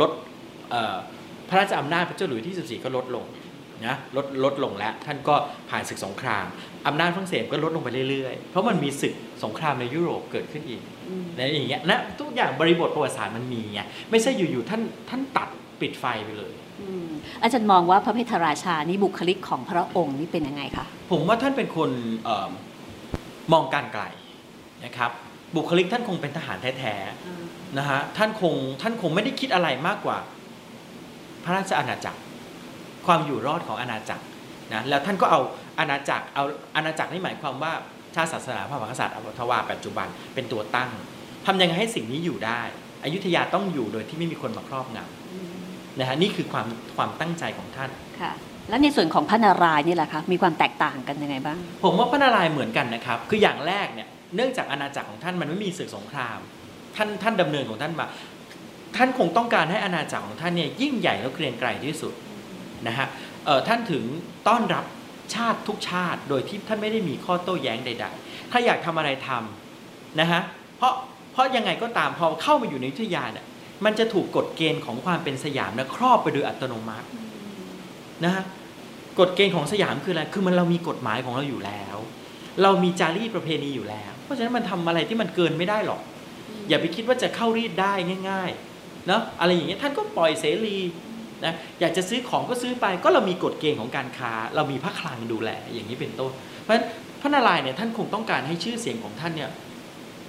[0.00, 0.10] ลด
[0.70, 0.96] เอ่อ
[1.48, 3.24] พระราชอำนาจพระเจ้าหลุยส์ที่ 14 ก็ลดลง
[3.86, 5.34] นะลดลดลงแล้ว ท่านก็
[5.70, 6.46] ผ่านศึกสงคราม
[6.86, 9.14] อำนาจฝรั่งเศสก็ลดลงไปเรื่อยๆ เพราะมันมีศึก
[9.44, 10.82] สงครามในยุโรปเกิดขึ้นอีก
[11.36, 15.48] ในอย่างเงี้ยนะทุกอย่างบริบทประวัติศาสตร์มันมีไงไม่ใช่อยู่ๆท่านท่านตัด
[15.80, 17.08] ปิดไฟไปเลยอืม
[17.42, 21.90] อาจารย์มองว่าพระเพทราชานี่บุคลิกของพระองค์นี่เป็นยังไงคะผมว่าท่านเป็นคน
[22.24, 22.48] เออ
[23.52, 24.04] มองการไกล
[24.84, 25.10] นะครับ
[25.56, 30.18] บุคลิกท่านคงเป็นทหารแท้ๆนะฮะท่านคงท่านคงไม่ได้คิดอะไรมากกว่า
[31.44, 32.20] พระราชอาณาจักร
[33.06, 34.24] ความอยู่รอดของอาณาจักร
[34.72, 35.40] นะแล้วท่านก็เอา
[35.78, 36.44] อาณาจักรเอา
[36.76, 37.72] อาณาจักรนี่หมายความว่า
[38.14, 40.90] ชาติศาสนาพระมหากษัตริย์อวทวาปัจจุบันเป็นตัวตั้ง
[41.46, 42.60] ทำยังไงให้สิ่งนี้อยู่ได้
[43.04, 48.32] อยุธยาต้องอยู่โดยที่ไม่มีคนมาครอบงำนะฮะนี่คือความความตั้งใจของท่านค่ะ
[48.68, 56.38] แล้วในส่วนของพระนารายณ์นี่แหละคะมีความแตกต่างกันยังไงบ้าง ผมว่าพระนารายณ์เหมือนกันนะครับ คืออย่างแรกเนี่ยเนื่องจากอาณาจักรของท่านมันไม่มีศึกสงคราม
[56.96, 58.06] ท่านท่านดำเนินของท่านมา
[58.96, 62.12] ท่านคงต้องการให้อาณาจักรของท่านเนี่ยยิ่งใหญ่แล้วเกรียงไกรที่สุด
[62.88, 63.06] นะฮะ
[63.44, 64.04] เอ่อท่านถึง
[64.48, 64.84] ต้อนรับ
[65.34, 70.40] ชาติทุกชาติโดยที่ท่านไม่ได้มีข้อโต้แย้งใด ๆ ถ้าอยากทำอะไรทำนะฮะ
[70.78, 70.94] เพราะ
[71.32, 73.46] เพราะยังไงก็ตามพอเข้ามาอยู่ในอยุยาเนี่ย
[73.84, 77.08] มันจะถูกกฎเกณฑ์ของความเป็นสยามนะครอบไปโดยอัตโนมัติ
[78.24, 78.42] นะฮะ
[79.18, 81.96] กฎเกณฑ์ของสยามคืออะไรคือมันเรามีกฎหมายของเราอยู่แล้ว
[82.62, 86.00] เรามีจารีตประเพณีอยู่แล้ว เพราะฉะนั้นมันทำอะไรที่มันเกินไม่ได้หรอก
[86.68, 87.92] อย่าไปคิดว่าจะเข้ารีดได้
[88.30, 90.76] ง่ายๆเนาะอะไรอย่างเงี้ยท่านก็ปล่อยเสรี
[91.44, 96.86] นะอยากจะซื้อของก็ซื้อไปก็เรามีกฎเกณฑ์ของการค้า เรามีพระคลังดูแลอย่างนี้เป็นต้น เพราะฉะนั้น
[97.20, 99.50] พระนารายณ์เนี่ยท่านคงต้องการให้ชื่อเสียงของท่านเนี่ย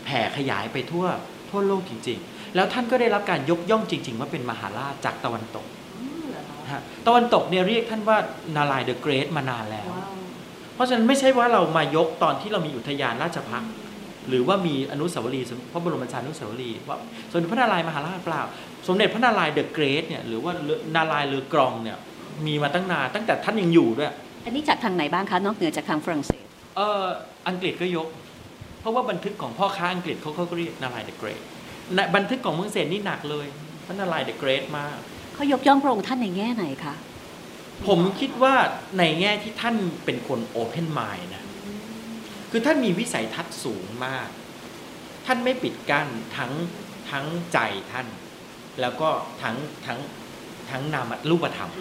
[0.06, 1.06] แผ่ขยายไปทั่ว
[1.50, 5.65] ทั่วโลกจริง ๆ แล้วท่านก็ได้รับการยกย่องจริง ๆ ว่าเป็นมหาราชจากตะวันตก
[6.71, 8.17] ฮะตะวันตกเนี่ยเรียกท่านว่า
[8.56, 9.89] นารายเดอะเกรทมานานแล้ว
[10.76, 13.71] เพราะฉะนั้นไม่ใช่ว่าเรามายกตอนที่เรามีอุทยานราชพักษ์
[14.30, 16.97] หรือว่ามีอนุสาวรีย์พระบรมราชานุสาวรีย์ว่า
[17.32, 18.41] สมเด็จพระนารายณ์มหาราชเปล่า
[18.88, 20.54] สมเด็จพระนารายณ์เดอะเกรทเนี่ยหรือว่า
[20.96, 21.98] นารายณ์เรือกรองเนี่ย
[22.48, 24.12] มีมาตั้งนานตั้งแต่ท่านยังอยู่ด้วย
[24.46, 26.46] อันนี้จากทางไหนบ้างคะ นอกเหนือจากทางฝรั่งเศส
[26.78, 27.04] เออ
[27.48, 28.08] อังกฤษก็ยก
[28.80, 31.41] เพราะว่าบันทึกของพ่อค้าอังกฤษเขาเขาก็เรียกนารายณ์เดอะเกรท
[32.15, 33.48] บันทึกของเมืองเซนนี่หนักเลย
[33.86, 34.98] พระนารายณ์เดอะเกรทมาก
[35.34, 36.96] เขายกย่องพระองค์ท่านในแง่ไหนคะ
[37.88, 38.56] ผมคิดว่า
[38.98, 41.44] ในแง่ที่ท่านเป็นคนโอเพน i ม d นะ
[42.52, 44.28] คือท่านมีวิสัยทัศน์สูงมาก
[45.26, 46.52] ท่านไม่ปิดกั้นทั้ง
[47.12, 47.60] ทั้งใจ
[47.91, 48.08] ท่าน
[48.82, 49.10] แล้วก็
[49.42, 49.56] ทั้ง
[49.86, 50.00] ทั้ง
[50.70, 51.72] ทั้งนามรูปธรรม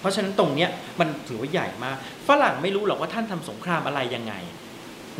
[0.00, 1.96] เพราะฉะนั้นตรงเนี้ยมันถือว่าใหญ่มาก
[2.28, 4.34] ฝรั่งไม่รู้หรอกว่าท่านทำสงครามอะไรยังไง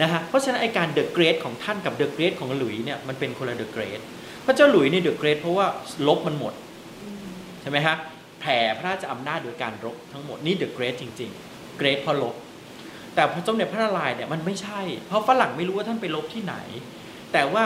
[0.03, 4.01] นะฮะเพราะฉะนั้นไอ้การ the great ของท่านกับ the great ของหลุยส์เนี่ยมันเป็นคนละ the great
[4.45, 5.67] พระเจ้าหลุยส์นี่ the great เพราะว่า
[6.09, 6.55] รบมันหมด
[7.63, 7.97] ใช่ไหมฮะ
[8.41, 12.35] แผ่พระราชอำนาจโดยการรบทั้งหมดนี่เดอะเกรทจริง ๆ เกรทเพราะลบ
[13.15, 16.57] แต่พระสมเด็จพระนารายณ์เนี่ยมันไม่ใช่ เพราะฝรั่งไม่รู้ว่าท่านไปลบที่ไหน
[17.33, 17.65] แต่ว่า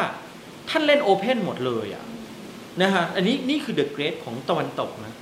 [0.70, 2.04] ท่านเล่นโอเพนหมดเลยอะ
[2.80, 5.14] นะฮะอันนี้นี่คือเดอะเกรทของตะวันตกนะ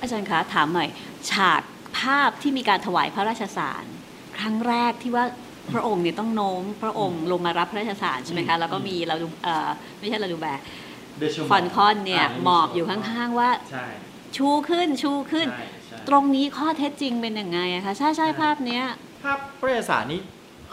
[0.00, 0.88] อาจารย์คะถามหน่อย
[1.32, 1.62] ฉาก
[1.98, 3.84] ภาพที่มีการถวายพระราชสาร
[4.38, 5.24] ครั้งแรกที่ว่า
[5.72, 10.60] พระองค์เนี่ยต้องโน้มพระองค์ลงมารับพระราชทานใช่ไหมอืคะมแล้วก็มีเราดูเอ่อไม่ใช่เราดูแบบ
[11.18, 13.86] เดชมฟอนคอนเนี่ยาหมอบอยู่ข้างๆว่าใช่
[14.36, 18.84] ชูขึ้นชูขึ้นใช่ใช่ตรงนี้ข้อเท็จจริงเป็นยังไงอะคะใช่ใช่ภาพเนี้ย
[19.22, 20.20] ภาพพระราชสารนี้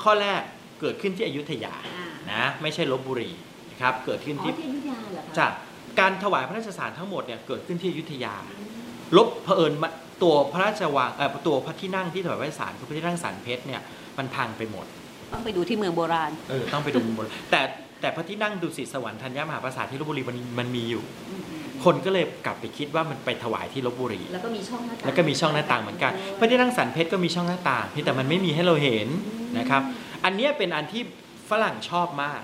[0.04, 0.42] ข้อแรก
[0.82, 3.30] เกิดขึ้นที่อยุธยาอ่านะไม่ใช่ลบบุรี
[3.72, 5.48] นะครับเกิดขึ้นอ๋อที่ที่อยุธยาเหรอคะจา
[5.98, 8.36] กการถวายพระราชสารทั้งหมดเนี่ยเกิดขึ้นที่อยุธยา
[9.18, 9.90] ลบเผอิญมา
[10.24, 13.82] ตัวพระราชวังเอ่อตัวพระที่นั่งที่ถวายพระราชสารคือพระที่นั่งสันเพชรเนี่ย
[14.18, 14.86] มันพังไปหมด
[15.34, 17.62] ต้องไปดูที่เมืองโบราณ เออต้องไปดูบนแต่
[18.02, 21.04] แต่พระที่นั่งดุสิตสวรรค์ธัญมหาปราสาทที่ลบบุรีมันมันมีอยู่
[21.84, 29.08] คนก็เลยกลับไปคิดว่ามันไปถวายที่ลบบุรี แล้วก็มีช่องหน้าต่างแล้วก็มีช่องหน้าต่างเหมือนกัน พระที่นั่งสันเพชรก็มีช่องหน้าต่างเพียงแต่มันไม่มีให้เราเห็น
[29.60, 29.82] นะครับ
[30.26, 31.02] อันเนี้ยเป็นอันที่
[31.50, 32.42] ฝรั่งชอบมาก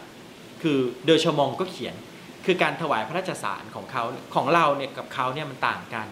[0.61, 1.95] คือเดอชมองก็เขียน
[2.45, 4.03] คือการถวายพระราชสารของเขา
[4.35, 6.07] ของเราเนี่ยกับเขาเนี่ยมันต่างกัน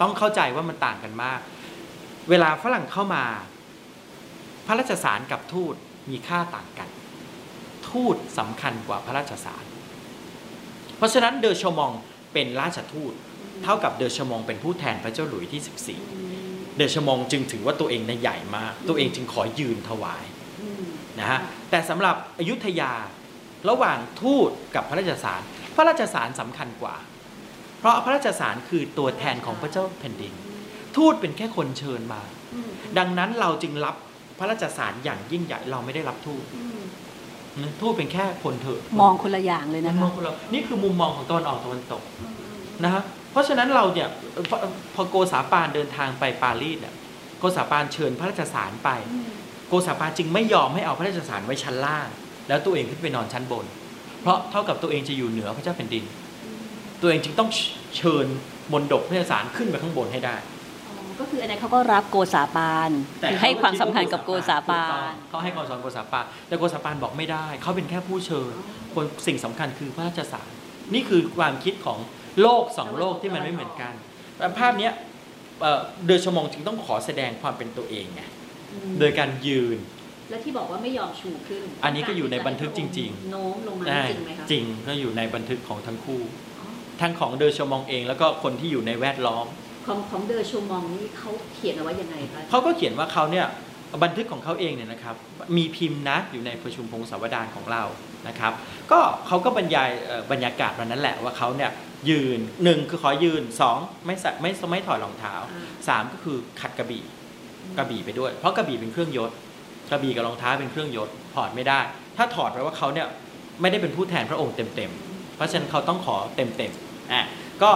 [0.00, 1.40] ต้องเข้าใจว่ามันต่างกันมาก
[2.30, 3.24] เวลาฝรั่งเข้ามา
[4.66, 5.74] พระราชสารกับทูต
[6.10, 6.88] มีค่าต่างกัน
[7.90, 9.64] ทูตสำคัญกว่าพระราชสาร
[10.96, 11.92] เพราะฉะนั้นเดอชมอง
[12.32, 13.12] เป็นราชทูต
[13.64, 15.98] เท่ากับเดอชมองเป็นผู้แทนพระเจ้าหลุยที่
[16.36, 20.24] 14 เดอชมองจึงถือว่าตัวเองในใหญ่มาก ตัวเองจึงขอยืนถวาย
[21.20, 22.92] นะฮะแต่สำหรับอยุธยา
[23.68, 25.42] ระหว่างทูตกับพระราชสาร
[25.76, 26.96] พระราชสารสำคัญกว่า
[27.78, 30.32] เพราะพระราชสารคือตัวแทนของพระเจ้าแผ่นดิน
[30.96, 32.22] ทูตเป็นแค่คนเชิญมา
[32.98, 33.94] ดังนั้นเราจึงรับ
[34.38, 36.44] พระราชสารอย่างยิ่งใหญ่เราไม่ได้รับทูต
[37.62, 42.02] นะทูตเป็นแค่คนเถอะมองคนละอย่างเลยนะมคะองคนเรานี่คือมุมมองของตะวันออกตะวันตก
[42.84, 43.02] นะฮะ
[43.32, 44.08] เพราะฉะนั้นเราเนี่ย
[44.50, 44.56] พอ
[44.94, 46.94] พอโกษาปานเดินทางไปปารีสเนี่ย
[47.38, 48.90] โกษาปานเชิญพระราชสารไป
[49.68, 52.08] โกษาปานจึงไม่ยอมให้เอาพระราชสารไว้ชั้นล่าง
[52.48, 53.64] แล้วตัวเองขึ้นไปนอนชั้นบน
[54.22, 56.04] เพราะเท่ากับตัวเองจะอยู่เหนือพระเจ้าแผ่นดิน
[57.00, 57.50] ตัวเองจึงต้อง
[57.96, 58.26] เชิญ
[58.72, 60.36] มนดกพระราชสารขึ้นไปข้างบนให้ได้
[61.20, 62.90] ก็คืออันนั้นเขาก็รับโกษาปาน
[63.30, 68.52] คือให้ความสำคัญกับโกษาปานเขาให้ความสำคัญกับโกษาปานแต่โกษาปานบอกไม่ได้เขาเป็นแค่ผู้เชิญ
[68.94, 70.50] คนสิ่งสำคัญคือพระราชสาร
[70.94, 71.98] นี่คือความคิดของ
[72.42, 73.92] โลกสองโลกที่มันไม่เหมือนกัน
[74.36, 74.92] แต่ภาพเนี้ย
[75.60, 78.22] เอ่อเดอชมองจึงต้องขอแสดงความเป็นตัวเองไง
[78.98, 79.78] โดยการยืน
[80.30, 86.20] และที่บอกว่าไม่ยอมชูขึ้น อันนี้ก็อยู่ในบันทึกจริงโน้มลงมาได้จริงไหมคะจริงก็อยู่ในบันทึกของทั้งคู่
[87.00, 89.46] ทั้งของเดอชมองเองแล้วก็คนที่อยู่ในแวดล้อม
[89.86, 93.46] ของของเดอชูมองนี่เขาเขียนเอาไว้ยังไงคะเขาก็เขียนว่าเขาเนี่ย
[94.04, 95.14] บันทึกของเขาเองเนี่ยนะครับ
[95.56, 97.82] มีพิมพ์นะอยู่ในประชุมพงศาวดารของเรา
[98.28, 98.52] นะครับ
[98.92, 101.70] ก็เขาก็บรรยายเอ่อบรรยากาศวันนั้นแหละว่าเขาเนี่ย
[102.10, 105.34] ยืนหนึ่งคือขอยืนสองไม่ใส่ไม่ไม่ถอดรองเท้า
[105.88, 107.04] สามก็คือขัดกระบี่
[107.78, 109.30] กระบี่ไปด้วย เพราะกระบี่เป็นเครื่องยศ
[109.90, 111.80] กระบี่กับรองเท้าเป็นเครื่องยศถอดไม่ได้
[112.16, 113.06] ถ้าถอดแปลว่าเขาเนี่ย
[113.60, 117.24] ไม่ได้เป็นผู้แทนพระองค์เต็มๆ เพราะฉะนั้นเขาต้องขอเต็มๆอะ
[117.62, 117.70] ก็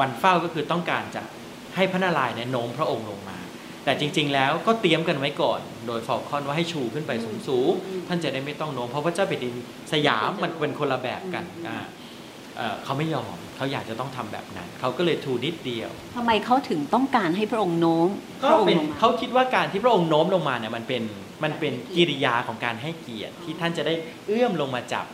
[0.00, 1.22] วันเฝ้าก็คือต้องการจะ
[1.76, 3.38] ให้พระนารายณ์เนี่ยโน้มพระองค์ลงมา
[3.84, 7.12] แต่จริง ๆ แล้วก็เตรียมกันไว้ก่อน โดยฟอลคอนว่าให้ชูขึ้นไป
[7.48, 9.54] สูงๆท่านจะได้ไม่ต้องโน้มเพราะพระเจ้าแผ่นดิน
[9.92, 11.76] สยามมันเป็นคนละแบบกันอ่า
[12.60, 18.08] เอ่อเขาไม่ยอมเขาอยากจะต้องทำแบบนั้น เขาก็เลยทูนิดเดียวทำไมเขาถึงต้องการให้พระองค์โน้ม
[18.42, 21.02] พก็ระองค์เป็นลงมาเขาคิดว่าการที่พระองค์โน้มลงมาเนี่ยมันเป็น
[21.44, 23.94] มันเป็นกิริยาของการให้เกียรติที่ท่านจะได้
[24.26, 25.06] เอื้อมลงมาจับ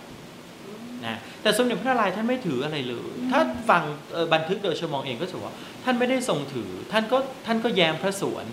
[1.07, 3.83] นะแต่สมเด็จพระนารายณ์ท่านไม่ถืออะไรเลย ถ้าฟัง
[4.13, 5.55] เอ่อบันทึกโดยชมองเองก็ถือว่า
[5.85, 8.45] ท่านไม่ได้ทรงถือ ท่านก็ท่านก็แย้มพระสวน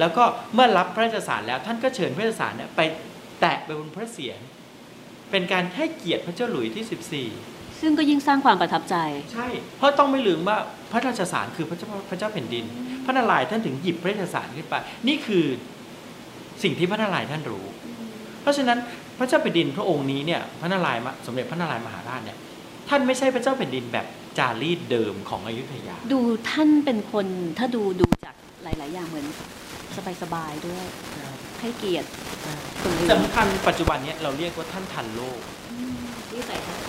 [0.00, 2.80] แล้วก็เมื่อรับพระราชสารแล้ว ท่านก็เชิญพระราชสารเนี่ยไป
[3.40, 4.38] แตะไปบนพระเศียร
[5.30, 8.96] เป็นการให้เกียรติพระเจ้าหลุยที่ 14 ซึ่งก็ยิ่งสร้างความประทับใจ
[9.32, 9.46] ใช่
[9.78, 10.56] เพราะต้องไม่ลืมว่า
[10.92, 12.64] พระราชสารคือพระเจ้าพระเจ้าแผ่นดิน
[13.04, 14.74] พระนารายณ์ท่านถึงหยิบพระราชสารขึ้นไป
[15.08, 15.44] นี่คือ
[16.62, 17.64] สิ่งที่พระนารายณ์ท่านรู้
[18.42, 18.78] เพราะฉะนั้น
[19.18, 22.38] พระเจ้าแผ่นดินพระองค์นี้เนี่ยพระนารายณ์สมเด็จพระนารายณ์มหาราชเนี่ย
[22.88, 24.06] ท่านไม่ใช่พระเจ้าแผ่นดินแบบ
[24.38, 27.26] จารีตเดิมของอยุธยา ดูท่านเป็นคน
[27.58, 29.26] ถ้าดูดูจากหลาย ๆ อย่างเหมือน
[30.22, 30.84] สบายๆด้วย
[31.60, 32.08] ให้เกียรติ
[32.82, 35.40] คนอื่นสำคัญปัจจุบันเนี้ยเราเรียกว่าท่านทันโลก
[36.32, 36.84] ที่ใส่ทัศน์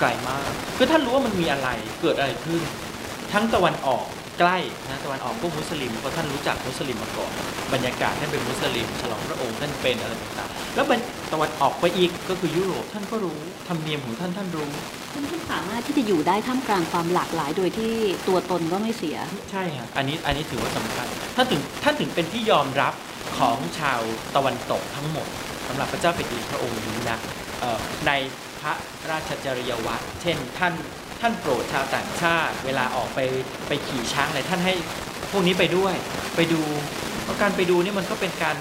[0.00, 1.68] ไกลมากคือท่านรู้ว่ามันมีอะไร
[2.00, 2.62] เกิดอะไรขึ้น
[3.32, 4.04] ทั้งตะวันออก
[4.40, 7.32] ใกล้นะตะวันออกพวกมุสลิมเพราะท่านรู้จักมุสลิมมาก่อน
[7.72, 11.00] บรรยากาศท่านเป็นมุสลิม ฉลองพระองค์ท่านเป็นอะไรต่างๆแล้วบรร
[11.32, 13.36] ตะวันออกไปอีกก็คือยุโรปท่านก็รู้
[13.68, 14.70] ธรรมเนียมของท่านท่านรู้
[15.12, 17.92] ท่านท่านสามารถที่จะอยู่ได้ท่ามกลางความหลากหลายโดยที่
[18.28, 19.16] ตัวตนก็ไม่เสีย
[19.50, 21.06] ใช่ฮะอันนี้อันนี้ถือว่าสำคัญ
[21.36, 22.94] ท่านถึงท่านถึงเป็นที่ยอมรับ
[23.38, 24.00] ของชาว
[24.36, 25.28] ตะวันตกทั้งหมด
[25.68, 27.18] สำหรับพระเจ้าแผ่นดินพระองค์นี้นะ
[27.60, 28.12] เอ่อใน
[28.55, 28.74] พ ระ
[29.10, 30.74] ราชจริยวัตรเช่น ท่าน
[31.20, 33.20] ท่านโปรดชาวต่างชาติ เวลาออกไป
[33.68, 34.74] ไปขี่ช้างอะไรท่านให้
[35.30, 35.94] พวกนี้ไปด้วย
[36.36, 36.62] ไปดู
[37.22, 38.56] เพราะการไปดูนี่มันก็เป็นการ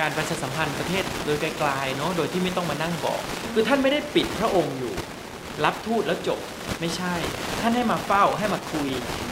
[0.00, 3.20] การประชาสัมพันธ์ประเทศโดยไกลๆเนาะโดยที่ไม่ต้องมานั่งบอก
[3.54, 4.94] คือท่านไม่ได้ปิดพระองค์อยู่
[5.64, 6.40] รับทูตแล้วจบ
[6.80, 7.14] ไม่ใช่
[7.60, 8.88] ท่านให้มาเฝ้าให้มาคุย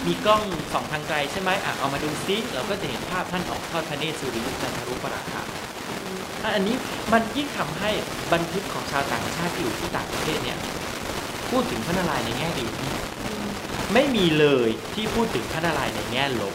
[0.07, 5.42] มีกล้องสองทางไกลใช่ไหมอะเอามาดูซิเราก็จะเห็นภาพท่านออกทอดพระเนตรสุริยุทธันทรุปราคา
[6.44, 6.76] อันนี้
[7.12, 7.90] มันยิ่งทำให้
[8.33, 10.59] บันทึกของชาวต่างชาติที่อยู่ที่ต่างประเทศเนี่ย
[11.50, 12.66] พูดถึงพระนารายณ์ในแง่ดี
[13.94, 16.55] ไม่มีเลยที่พูดถึงพระนารายณ์ในแง่ลบ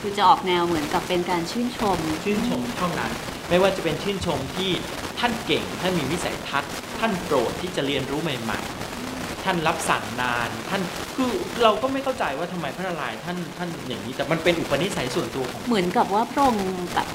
[0.00, 3.12] คือจะออกแนวเหมือนกับเป็นการชื่นชม ชื่นชมเท่านั้น
[3.48, 4.70] ไม่ว่าจะเป็นชื่นชมที่
[5.18, 10.82] ท่านเก่งท่านมีวิสัยทัศน์ ท่านโปรดที่จะเรียนรู้ใหม่ๆ ท่านรับสั่งนาน ท่าน
[11.16, 11.30] คือ
[11.62, 17.08] เราก็ไม่เข้าใจว่าทำไมพระนารายณ์ท่านท่านอย่างนี้แต่มันเป็นอุปนิสัยส่วนตัวของเหมือนกับว่าพระองค์แบบ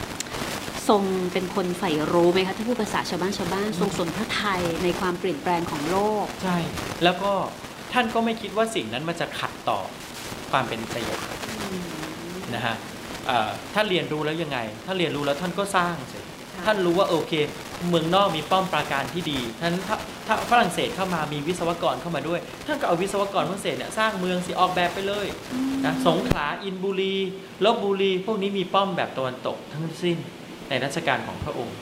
[0.89, 6.57] ทรงเป็นคนใฝ่รู้ไหมคะถ้าพูดภาษาชาวบ้านชาวบ้านทรงสนพระไทยในความเปลี่ยนแปลงของโลก ใช่
[7.03, 7.31] แล้วก็
[7.93, 9.79] ท่านก็ไม่คิดว่าสิ่งนั้นมันจะขัดต่อ
[10.51, 11.27] ความเป็นประโยชน์
[12.55, 12.75] นะฮะ
[13.27, 16.19] เอ่อท่านเรียนรู้แล้วยังไง ถ้าเรียนรู้แล้วท่านก็สร้างสิ
[16.65, 17.33] ท่านรู้ว่าโอเค
[17.89, 19.95] เมืองนอกมีป้อมปราการที่ดีท่านถ้า
[20.27, 25.27] ถ้าฝรั่งเศสเข้ามามีวิศวกรเข้ามาด้วย ท่านก็เอาวิศวกรฝรั่งเศสเนี่ยสร้างเมืองสิออกแบบไปเลย
[25.85, 27.15] นะสงขลาอินบุรี
[27.65, 30.17] ลบบุรี พวกนี้มีป้อมแบบตะวันตกทั้งสิ้น
[30.69, 31.75] ในรัชกาลของพระองค์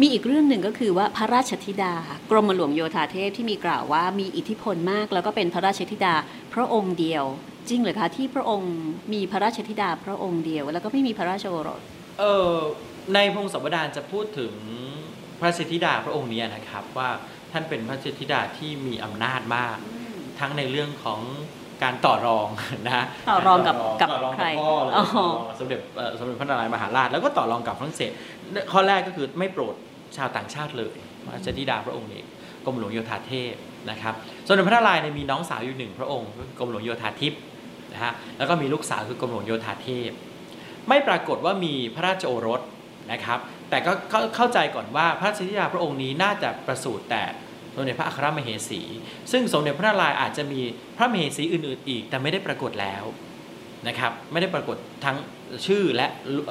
[0.00, 1.94] มีอีกเรื่องหนึ่งก็คือว่าพระราชธิดา
[2.30, 6.14] กรมหลวงโยธาเทพที่มีกล่าวว่ามีอิทธิพลมาก แล้วก็เป็นพระราชธิดา
[6.54, 7.24] พระองค์เดียว
[7.68, 8.74] จริงเหรือคะที่พระองค์
[9.12, 11.80] มีพระราชธิดาพระองค์เดียว แล้วก็ไม่มีพระราชโอรส
[12.18, 12.54] เออ
[13.14, 14.52] ในพงศาวดารจะพูดถึง
[15.40, 17.10] พระสิทธิดาพระองค์เนี้นะครับว่า
[17.52, 19.78] ท่านเป็นพระสิทธิดาที่มีอำนาจมาก
[20.38, 21.20] ทั้งในเรื่องของ
[21.82, 22.48] การต่อรอง
[22.86, 28.10] นะต่อรองกับกับต่อรองใครกับพ่อเลยอ๋อต่อรองกับสมเด็จเอ่อสมเด็จพระนารายณ์มหาราชแล้วก็ต่อรองกับฝรั่งเศส
[28.72, 29.74] ข้อแรกก็คือไม่โปรด
[30.16, 32.22] ชาวต่างชาติเลยพระสิทธิดาพระองค์นี้
[32.64, 33.54] กรมหลวงโยธาเทพ
[33.90, 34.14] นะครับ
[34.46, 37.40] สมเด็จพระนารายณ์เนี่ยมีน้องสาวอยู่หนึ่งพระองค์คือกรมหลวงโยธาทิพย์
[37.92, 40.10] นะฮะแล้วก็มีลูกสาวคือกรมหลวงโยธาเทพ
[40.88, 42.60] ไม่ปรากฏว่ามีพระราชโอรส
[43.12, 43.38] นะครับ
[43.70, 47.22] แต่ก็เข้าเข้าใจก่อนว่าพระสิทธิดาพระองค์นี้น่าจะประสูติแต่
[47.76, 48.80] สมเด็จพระอัครมเหสี
[49.32, 50.60] ซึ่งสมเด็จพระนารายณ์อาจจะมี
[50.96, 53.04] พระมเหสีอื่นๆอีก แต่ไม่ได้ปรากฏแล้ว
[53.88, 55.16] นะครับไม่ได้ปรากฏทั้ง
[55.66, 56.06] ชื่อและ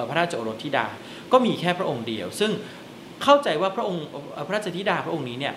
[0.10, 0.86] พระราชโอรสธิดา
[1.32, 2.52] ก็มีแค่พระองค์เดียว ซึ่ง
[3.24, 4.06] เข้าใจว่าพระองค์
[4.48, 5.54] พระราชธิดาพระองค์นี้เนี่ย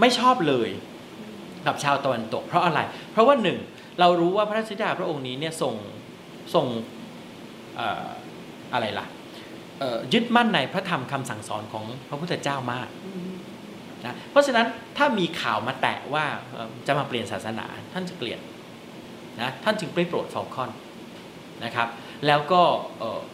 [0.00, 0.68] ไม่ชอบเลย
[1.66, 2.80] กับชาวตะวันตก เพราะอะไร
[3.12, 3.58] เพราะว่าหนึ่ง
[4.00, 5.74] เรารู้ว่าพระราชธิดาพระองค์นี้เนี่ยทรง
[6.54, 6.66] ทรง
[8.72, 9.06] อะไรล่ะ
[10.12, 12.88] ยึดมั่นในพระธรรมคำสั่งสอนของพระพุทธเจ้ามาก
[14.06, 16.24] นะเพราะฉะนั้นถ้ามีข่าวมาแตะว่า
[16.86, 18.40] จะมาเปลี่ยนศาสนาท่านจะเกลียด
[19.40, 20.70] นะท่านจึงไม่โปรดฟอลคอน
[21.64, 21.88] นะครับ
[22.26, 22.62] แล้วก็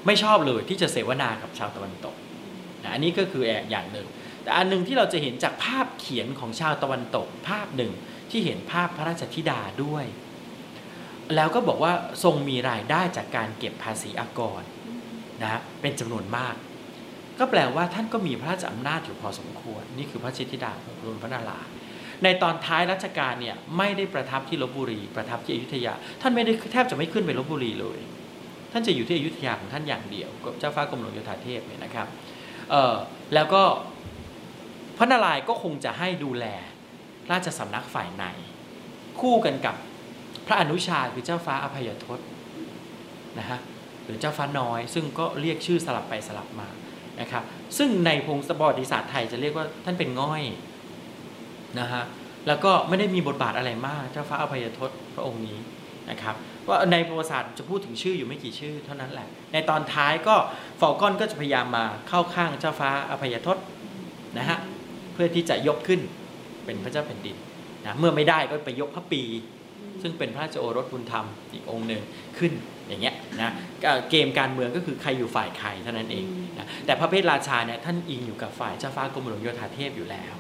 [0.07, 2.14] ไม่ชอบเลยที่จะเสวนากับชาวตะวันตก
[2.83, 4.07] นะอันนี้ก็คืออย่างหนึ่ง
[4.42, 7.92] แต่อันหนึ่งที่เราจะเห็นจากภาพเขียนของชาวตะวันตก ภาพหนึ่ง
[8.31, 10.04] ที่เห็นภาพพระราชธิดาด้วย
[11.35, 11.92] แล้วก็บอกว่า
[12.24, 14.62] ทรงมีรายได้จากการเก็บภาษีอากร
[15.42, 16.54] นะเป็นจำนวนมาก
[17.38, 21.72] ก็แปลว่าท่านก็มีพระราชอำนาจอยู่พอสมควร นี่คือพระชิธิดาของรุนพระนารายณ์
[22.24, 27.98] ในตอนท้ายรัชกาลเนี่ยไม่ได้ประทับที่ลบบุรี ประทับที่อยุธยา ท่านไม่ได้แทบจะไม่ขึ้นไปลบบุรีเลย
[28.72, 32.07] ท่านจะอยู่ที่อยุธยาของท่านอย่างเดียวกับเจ้าฟ้ากรมหลวงโยธาเทพเนี่ยนะครับ
[32.70, 32.94] เออ
[33.35, 33.62] แล้วก็
[34.98, 36.44] พระนารายณ์ก็คงจะให้ดูแล
[37.31, 38.24] ราชสำนักฝ่ายใน
[39.20, 39.77] คู่กันกับ
[40.46, 42.20] พระอนุชาคือเจ้าฟ้าอภัยทศ
[43.38, 43.59] นะฮะ
[44.05, 46.68] หรือเจ้าฟ้าน้อย ซึ่งก็เรียกชื่อสลับไปสลับมา
[47.20, 47.42] นะครับ
[47.78, 50.42] ซึ่งในพงศประวัติศาสตร์ไทยจะเรียกว่าท่านเป็นง่อย
[51.81, 52.04] นะฮะ
[52.46, 55.59] แล้วก็ไม่ได้มีบทบาทอะไรมากเจ้าฟ้าอภัยทศพระองค์นี้
[56.11, 56.35] นะครับ
[56.68, 60.37] ว่าในประวัติศาสตร์จะพูดถึงชื่ออยู่ไม่กี่ชื่อเท่านั้นแหละ ในตอนท้ายก็
[60.81, 63.57] ฟอลกอนก็จะพยายามมาเข้าข้างเจ้าฟ้าอภัยทศ
[64.38, 64.59] นะฮะ
[65.12, 66.00] เพื่อที่จะยกขึ้น
[66.64, 67.37] เป็นพระเจ้าแผ่นดิน
[67.85, 69.22] นะเมื่อไม่ได้ก็ไปยกพระปี
[70.02, 72.02] ซึ่งเป็นพระราโอรสบุญธรรมอีกองค์หนึ่ง
[72.38, 72.52] ขึ้น
[72.88, 73.08] อย่างเงี้ย
[73.42, 73.51] นะ
[73.85, 76.24] ก็เกมการเมืองก็คือใครอยู่ฝ่ายใครเท่านั้นเอง
[76.59, 80.35] นะแต่พระเพทราชาเนี่ยท่านอิงอยู่กับฝ่ายเจ้าฟ้ากรมหลวงโยธาเทพอยู่แล้ว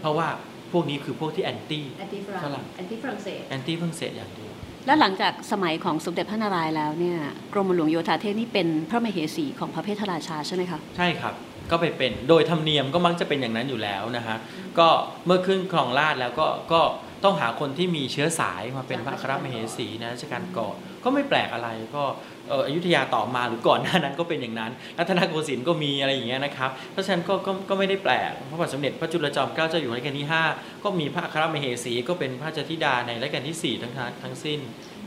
[0.00, 0.28] เพราะว่า
[0.72, 4.52] พวกนี้คือพวกที่แอนตี้แอนตี้ฝฝรั่รั่งงแอนตี้ฝรั่งเศสแอนตี้ฝรั่งเศสอย่างเดียว
[4.86, 7.18] แล้วหลังจากสมัยของสมเด็จพระนารายณ์แล้วเนี่ย
[7.52, 11.34] กรมหลวงโยธาเทพนี่เป็นพระมเหสีของพระเพทราชาใช่ไหมคะใช่ครับ
[11.70, 14.36] ก็ไปเป็นโดยธรรมเนียมก็มักจะเป็นอย่างนั้นอยู่แล้วนะฮะ
[14.78, 14.88] ก็
[15.26, 16.80] เมื่อขึ้นครองราชย์แล้วก็ก็
[17.24, 22.04] ต้องหาคนที่มีเชื้อสายมาเป็นพระอัครมเหสีในรัชกาลก่อนก็ไม่แปลกอะไรก็
[22.48, 34.60] เอ่ออยุธยาต่อมาหรือก่อนหน้านั้นก็เป็นอย่างนั้นรัตนโกสินทร์ก็มีอะไรอย่างเงี้ยนะครับเพราะฉะนั้นก็ก็ก็ไม่ได้แปลกพระบาทสมเด็จพระจุลจอมเกล้าเจ้าอยู่หัวรัชกาลที่ 5 ก็มีพระอัครมเหสีก็เป็นพระเจ้าธิดาในรัชกาลที่ 4 ทั้งทั้งทั้งสิ้น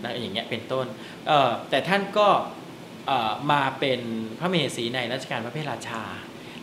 [0.03, 0.85] นะอย่างเงี้ยเป็นต้น
[1.27, 2.27] เอ่อแต่ท่านก็
[3.07, 3.99] เอ่อมาเป็น
[4.39, 6.03] พระมเหสีในรัชกาลพระเพทราชา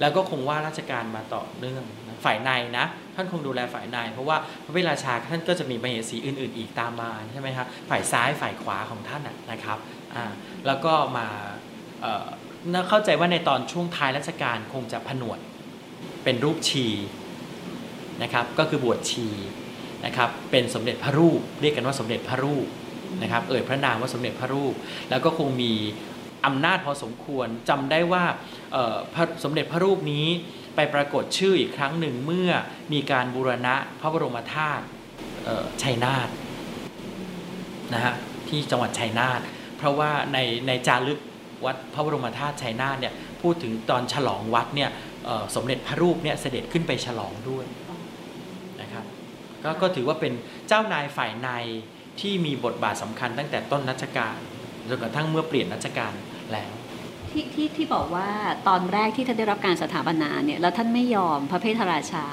[0.01, 9.79] แล้วก็คงว่าราชการมาต่อเนื่องนะ ฝ่ายในนะ ท่านคงดูแลฝ่ายใน เพราะว่าพระเวทราชาท่านก็จะมีมเหสีอื่น ๆ อีกตามมาใช่ไหมครับฝ่ายซ้ายฝ่ายขวาของท่านนะครับ
[10.67, 11.27] แล้วก็มา
[12.01, 15.39] เเข้าใจว่าในตอนช่วงท้ายรัชกาลคงจะผนวด
[16.25, 16.87] เป็นรูปชี
[18.23, 19.29] นะครับก็คือบวชชี
[20.07, 22.67] นะครับเป็นสมเด็จพระรูป เรียกกันว่าสมเด็จพระรูป
[23.23, 24.75] นะครับเอ่ยพระนามว่าสมเด็จพระรูป
[25.11, 25.73] แล้วก็คงมี
[26.47, 28.25] อำนาจพอสมควรจำได้ว่า
[29.45, 30.27] สมเด็จพระรูปนี้
[30.77, 32.51] ไปปรากฏชื่ออีกครั้งหนึ่งเมื่อ
[32.93, 34.85] มีการบูรณะพระบรมธาตุ
[35.83, 36.29] ชัยนาท
[37.95, 38.15] นะฮะ
[38.49, 39.41] ที่จังหวัดชัยนาท
[39.77, 41.19] เพราะว่าในในจารึก
[41.65, 44.91] วัดพระบรมธาตุชัยนาทเนี่ยพูดถึงตอนฉลองวัดเนี่ย
[45.55, 47.65] สมเด็จพระรูปเนี่ยเสด็จขึ้นไปฉลองด้วย
[48.81, 49.05] นะครับ
[49.63, 50.33] ก็ก็ถือว่าเป็น
[50.69, 51.49] เจ้านายฝ่ายใน
[52.21, 54.37] ที่มีบทบาทสำคัญตั้งแต่ต้นรัชกาล
[54.89, 56.13] จนกระทั่งเมื่อเปลี่ยนรัชกาล
[56.53, 56.73] แล้ว
[57.35, 58.29] ที่ที่ที่บอกว่า
[58.69, 62.25] ตอนแรกที่ท่านได้รับการสถาปนาเนี่ยแล้วท่านไม่ยอมพระเพทราชา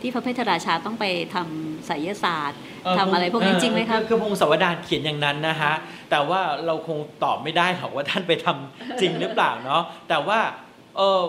[0.00, 1.04] ที่พระเพทราชาต้องไป
[1.34, 2.60] ทำไสยศาสตร์
[2.98, 5.74] ทำอะไรพวกนี้จริงไหมครับอคือพงศาวดารเขียนอย่างนั้นนะฮะ
[6.10, 10.40] แต่ว่าเราคงตอบไม่ได้หรอกว่าท่านไปทำจริงหรือเปล่าเนาะแต่ว่า
[10.96, 11.22] เออ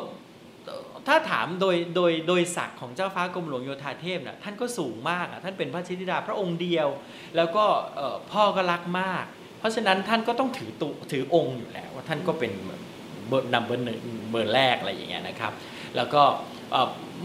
[1.07, 6.87] ถ้าถามโดยโดยโดยศักดิ์ของเจ้าฟ้ากรมหลวงโยธาเทพนะท่านก็สูงมากอะท่านเป็นพระชิติดาพระองค์เดียว
[7.35, 7.65] แล้วก็
[7.95, 9.25] เอ่อพ่อก็รักมาก
[9.59, 12.88] เพราะฉะนั้นท่านก็ต้องถือตุถือองค์อยู่แล้วว่าท่านก็เป็นเบอร์
[13.53, 13.99] นัมเบอร์หนึ่ง
[14.31, 15.53] เบอร์แรกอะไรอย่างเงี้ยนะครับ
[15.95, 16.21] แล้วก็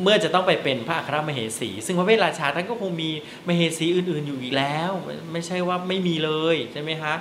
[0.03, 3.11] เมื่อจะต้องไปเป็นพระอัครมเหสี ซึ่งพระเวทราชาท่านก็คงมี
[3.49, 4.91] มเหสีอื่นๆอยู่อีกแล้ว
[5.33, 7.15] ไม่ใช่ว่าไม่มีเลยใช่ไหมฮะ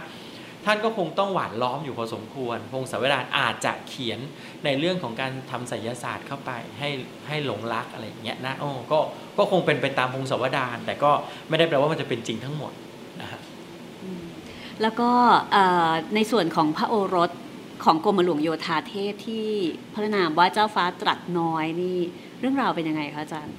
[0.65, 4.19] ท่านก็คงต้องหวานล้อมอยู่พอสมควร พงศาวดารอาจจะเขียน
[4.65, 6.89] ในเรื่องของการทำไสยศาสตร์เข้าไปให้
[7.27, 8.99] ให้หลงรักอะไรอย่างเงี้ยนะโอ้ก็
[9.37, 11.11] ก็คงเป็นไปตามพงศาวดารแต่ก็
[11.49, 12.71] ไม่ได้แปลว่ามันจะเป็นจริงทั้งหมด
[13.21, 13.39] นะฮะ
[14.81, 15.09] แล้วก็
[16.15, 17.29] ในส่วนของพระโอรส
[17.83, 19.47] ของกรมหลวงโยธาเทพที่
[19.93, 21.99] พระนามว่าเจ้าฟ้าตรัสน้อยนี่
[22.39, 23.55] เรื่องราวเป็นยังไงคะอาจารย์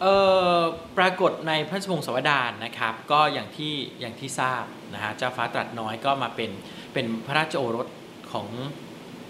[0.00, 0.16] เอ่
[0.56, 0.58] อ
[0.98, 4.64] ปรากฏในพระราชวงศ์สวดารนะครับ ก็อย่างที่อย่างที่ทราบ
[4.94, 6.50] นะฮะเจ้าฟ้าตรัสน้อยก็มาเป็น
[6.92, 7.86] เป็นพระราชโอรส
[8.32, 8.46] ของ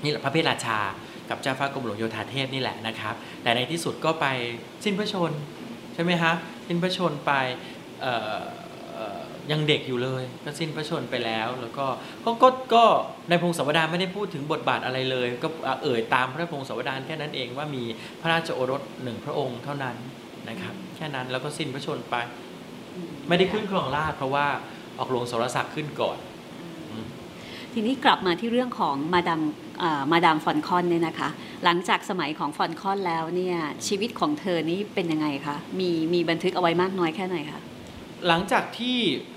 [0.03, 0.79] นี่แหละพระเพทราชา
[1.31, 4.27] กับเจ้าฟ้ากรมหลวงโยธาเทพนี่แหละนะครับ แต่ในที่สุดก็ไป
[4.85, 5.33] สิ้นพระชน
[5.95, 6.33] ใช่ไหมฮะ
[6.67, 7.33] สิ้นพระชนไป
[8.01, 8.39] เอ่อ
[9.51, 11.87] ยังเด็กอยู่เลยก็สิ้นพระชนไปแล้ว แล้วก็
[12.25, 12.85] ก็ก็ก็
[13.29, 15.49] ในพงศาวดารไม่ได้พูดถึงบทบาทอะไรเลย ก็
[15.83, 17.85] เอ่ยตามพระพงศาวดารแค่นั้นเองว่ามี
[18.21, 19.97] พระราชโอรสหนึ่งพระองค์เท่านั้น
[20.49, 22.17] นะครับ แค่นั้นแล้วก็สิ้นพระชนไป
[23.29, 24.47] ไม่ได้ขึ้นครองราชเพราะว่า
[24.99, 26.19] ออกหลวงสรศักดิ์ขึ้นก่อน
[27.73, 29.43] ทีนี้กลับมาที่เรื่องของมาดาม
[30.13, 31.29] มาดามฟอนคอนเนี่ยนะคะ
[31.65, 37.61] หลังจากสมัยของฟอนคอนแล้วเนี่ยชีวิตของเธอนี่เป็นยังไงคะมีมีบันทึกเอาไว้มากน้อยแค่ไหนคะ
[38.27, 38.97] หลังจากที่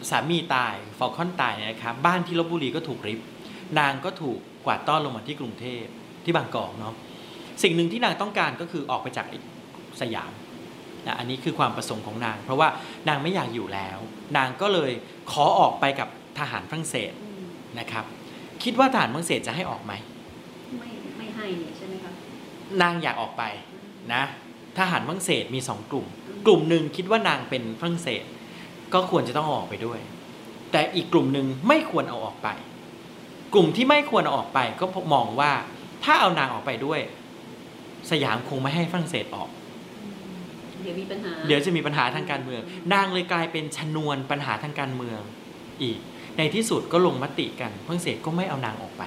[0.09, 3.19] สามีตายฟอลคอนตายเนยนะครับบ้านที่ลบบุรีก็ถูกริบ
[3.79, 5.83] นางก็ถูกกวาดต้อนลงมาที่กรุงเทพ
[6.23, 6.93] ที่บางกอกเนาะ
[7.63, 9.39] สิ่งหนึ่งที่นางต้องการก็คือออกไปจากไอ้
[10.01, 10.31] สยาม
[11.07, 12.69] นะอันนี้คือความประสงค์ของนาง เพราะว่า
[13.07, 13.97] นางไม่อยากอยู่แล้ว
[14.37, 14.91] นางก็เลย
[15.31, 16.09] ขอออกไปกับ
[16.39, 17.13] ทหารฝรั่งเศส
[17.79, 18.05] นะครับ
[18.63, 19.93] คิดว่าทหารฝรั่งเศสจะให้ออกไหม
[20.79, 22.11] ไม่ไม่ให้ใช่ไหมคะ
[22.81, 23.43] นางอยากออกไป
[24.13, 24.23] นะ
[24.77, 26.05] ทหารฝรั่งเศสมีสองกลุ่ม
[26.45, 28.23] กลุ่มหนึ่งคิดว่านางเป็นฝรั่งเศส
[28.93, 29.99] ก็ควรจะต้องเอาออกไปด้วย
[30.71, 32.49] แต่อีกกลุ่มหนึ่งไม่ควรเอาออกไป
[33.53, 35.51] กลุ่มที่ไม่ควรเอาออกไปก็มองว่า
[36.03, 36.99] ถ้าเอานางออกไปด้วย
[38.11, 39.49] สยามคงไม่ให้ฝรั่งเศสออก
[40.83, 42.61] เดี๋ยวมีปัญหา เดี๋ยวจะมีปัญหาทางการเมือง
[42.93, 45.19] นางเลยกลายเป็นชนวนปัญหาทางการเมือง
[45.83, 45.99] อีก
[46.37, 49.03] ในที่สุดก็ลงมติกันฝรั่งเศสก็ไม่เอานางออกไป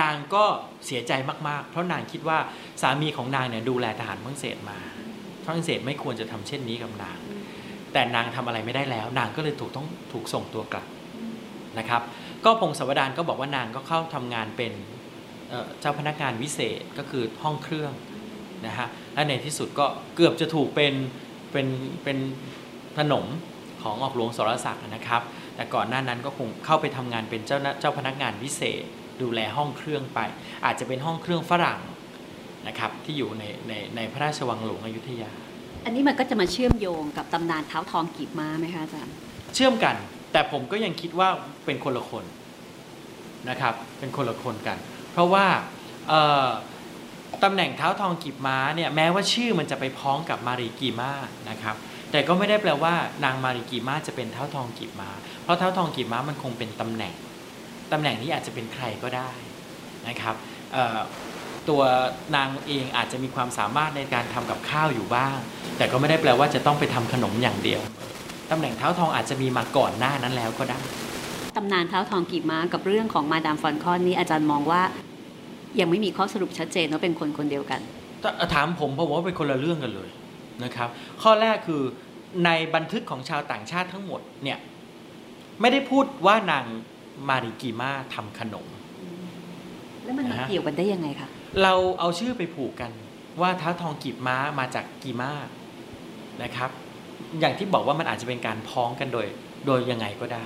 [0.00, 0.44] นางก็
[0.86, 1.12] เสียใจ
[1.48, 2.38] มากๆ เพราะนางคิดว่า
[2.82, 4.78] สามีของนางเนี่ยดูแลทหารฝรั่งเศสมา
[5.44, 7.18] ฝรั่งเศสไม่ควรจะทำเช่นนี้กับนาง
[7.92, 10.86] แต่นางทำอะไรไม่ได้แล้ว นางก็เลยถูกต้องถูกส่งตัวกลับ
[11.78, 12.02] นะครับ
[12.44, 14.72] ก็พงศาวดารก็บอกว่านางก็เข้าทำงานเป็น
[15.50, 17.92] เอ่อเจ้าพนักงานวิเศษก็คือห้องเครื่อง
[18.66, 19.86] นะฮะและในที่สุดก็
[20.16, 20.94] เกือบจะถูกเป็น
[21.52, 21.66] เป็น
[22.04, 22.18] เป็น
[22.98, 23.26] ขนม
[23.82, 25.22] ของออกหลวงสรศักดิ์นะครับ
[25.56, 28.84] แต่ก่อนหน้านั้นก็คงเข้าไปทำงานเป็นเจ้าหน้าเจ้าพนักงานวิเศษ
[29.22, 30.20] ดูแลห้องเครื่องไป
[30.64, 31.80] อาจจะเป็นห้องเครื่องฝรั่ง
[32.68, 35.30] นะครับที่อยู่ในในในพระราชวังหลวงอยุธยา
[35.84, 39.14] อันนี้มันก็จะมาเชื่อมโยงกับตำนานเท้าทองกีบม้าไหมคะอาจารย์
[39.54, 39.94] เชื่อมกัน
[40.32, 41.28] แต่ผมก็ยังคิดว่า
[41.64, 42.24] เป็นคนละคน
[43.48, 44.78] นะครับ เป็นคนละคนกัน
[45.12, 45.46] เพราะว่า
[47.44, 51.12] ตำแหน่งเท้าทองกีบม้าเนี่ยแม้ว่าชื่อมันจะไปพ้องกับมารีกีมา
[51.50, 51.76] นะครับ
[52.10, 55.10] แต่ก็ไม่ได้แปลว่านางมารีกีมาจะเป็นเท้าทองกีบม้า
[55.42, 57.14] เพราะเท้าทองกีบม้ามันคงเป็นตำแหน่ง
[57.92, 59.30] ตำแหน่งนี้อาจจะเป็นใครก็ได้
[60.08, 60.34] นะครับ
[61.68, 61.82] ตัว
[62.36, 65.36] นางเองอาจจะมีความสามารถในการทำกับข้าวอยู่บ้าง
[65.76, 67.80] แต่ก็ไม่ได้แปลว่าจะต้องไปทำขนมอย่างเดียว
[68.50, 70.80] ตำแหน่งเท้าทองอาจจะมีมาก่อนหน้านั้นแล้วก็ได้
[71.56, 74.82] ตำนานเท้าทองกีบม้ากับเรื่องของมาดามฟอนคอนนี่อาจารย์มองว่า
[75.80, 77.80] ยังไม่มีข้อสรุปชัดเจนว่าเป็นคนคนเดียวกัน
[78.22, 80.08] ถ้าถามผมผมว่าเป็นคนละเรื่องกันเลย
[80.64, 80.88] นะครับ
[81.22, 81.82] ข้อแรกคือ
[82.44, 84.58] ในบันทึกของชาวต่างชาติทั้งหมดเนี่ย
[85.60, 86.64] ไม่ได้พูดว่านาง
[87.28, 88.66] มาริกิมาทำขนม
[90.04, 91.28] แล้วมันมานะฮะเกี่ยวกันได้ยังไงคะ
[91.60, 92.92] เราเอาชื่อไปผูกกัน
[93.40, 95.32] ว่าท้าทองกีบม้ามาจากกีมา
[96.42, 96.70] นะครับ
[97.40, 99.26] อย่างที่บอกว่ามันอาจจะเป็นการพ้องกันโดย
[99.66, 100.44] โดยยังไงก็ได้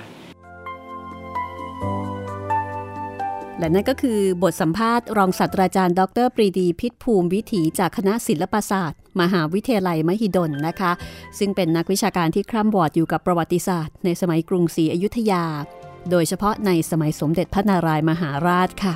[3.59, 10.91] และนั่นก็คือบทสัมภาษณ์รองศาสตราจารย์ ดรปรีดี พิษภูมิวิถีจากคณะศิลปศาสตร์ มหาวิทยาลัยมหิดลนะคะ
[11.39, 15.45] ซึ่งเป็นนักวิชาการที่คร่ำวอดอยู่กับประวัติศาสตร์ ในสมัยกรุงศรีอยุธยา
[16.11, 18.95] โดยเฉพาะในสมัยสมเด็จพระนารายมหาราชค่ะ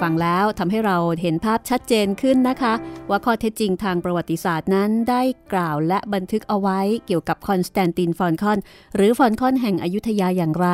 [0.00, 2.74] ฟังแล้วทำให้เราเห็นภาพชัดเจนขึ้นนะคะ
[3.10, 5.22] ว่าข้อเท็จจริงทางประวัติศาสตร์นั้นได้
[5.52, 8.58] กล่าวและบันทึกเอาไว้เกี่ยวกับคอนสแตนตินฟอลคอน
[8.96, 10.68] หรือฟอลคอนแห่งอยุธยาอย่างไร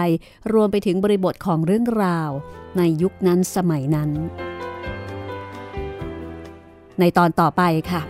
[0.53, 2.31] รวมไปถึงบริบทของเรื่องราว
[2.79, 4.11] ในยุคนั้นสมัยนั้น
[7.01, 8.03] ในตอนต่อไปค่ะ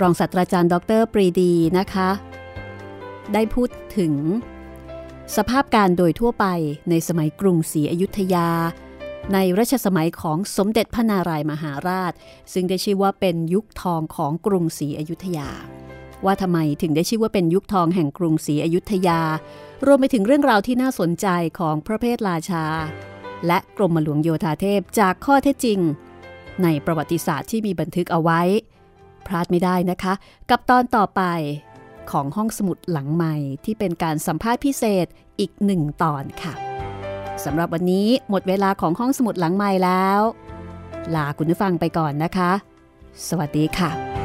[0.00, 2.08] รองศาสตราจารย์ดรปรีดีนะคะ
[3.34, 4.14] ได้พูดถึง
[5.36, 6.46] สภาพการโดยทั่วไป
[6.90, 8.48] ในสมัยกรุงศรีอยุธยา
[9.34, 12.12] ในรัชสมัยของสมเด็จพระนารายมหาราช
[12.52, 15.50] ซึ่งได้ชื่อว่าเป็นยุคทองของกรุงศรีอยุธยา
[16.24, 19.20] ว่าทำไมถึงได้ชื่อว่าเป็นยุคทองแห่งกรุงศรีอยุธยา
[19.86, 21.26] รวมไปถึงเรื่องราวที่น่าสนใจ
[21.58, 22.64] ของพระเพทราชา
[23.46, 25.78] และกรมหลวงโยธาเทพจากข้อเท็จจริง
[26.62, 28.40] ในประวัติศาสตร์ที่มีบันทึกเอาไว้
[29.26, 30.14] พลาดไม่ได้นะคะ
[30.50, 31.22] กับตอนต่อไป
[32.10, 35.06] ของห้องสมุดหลังใหม่ที่เป็นการสัมภาษณ์พิเศษ
[35.40, 36.67] อีกหนึ่งตอนค่ะ
[37.44, 40.20] สำหรับวันนี้หมดเวลาของห้องสมุดหลังใหม่แล้ว
[41.14, 42.50] ลาคุณผู้ฟังไปก่อนนะคะ
[43.28, 44.17] สวัสดีค่ะ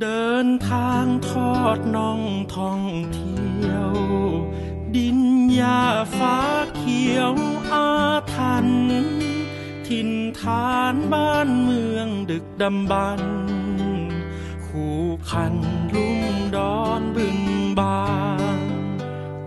[0.00, 2.22] เดินทางทอดน่อง
[2.56, 2.82] ท่อง
[3.14, 3.92] เที่ยว
[4.96, 5.20] ดิน
[5.60, 5.82] ยา
[6.16, 6.38] ฟ้า
[6.76, 7.34] เขียว
[7.72, 7.90] อา
[8.34, 8.68] ทัน
[9.88, 13.22] ถิ่นฐานบ้านเมืองดึกดำบรร
[14.66, 15.54] คู่คัน
[15.94, 17.40] ลุ่มดอนบึง
[17.78, 18.04] บา
[18.58, 18.60] น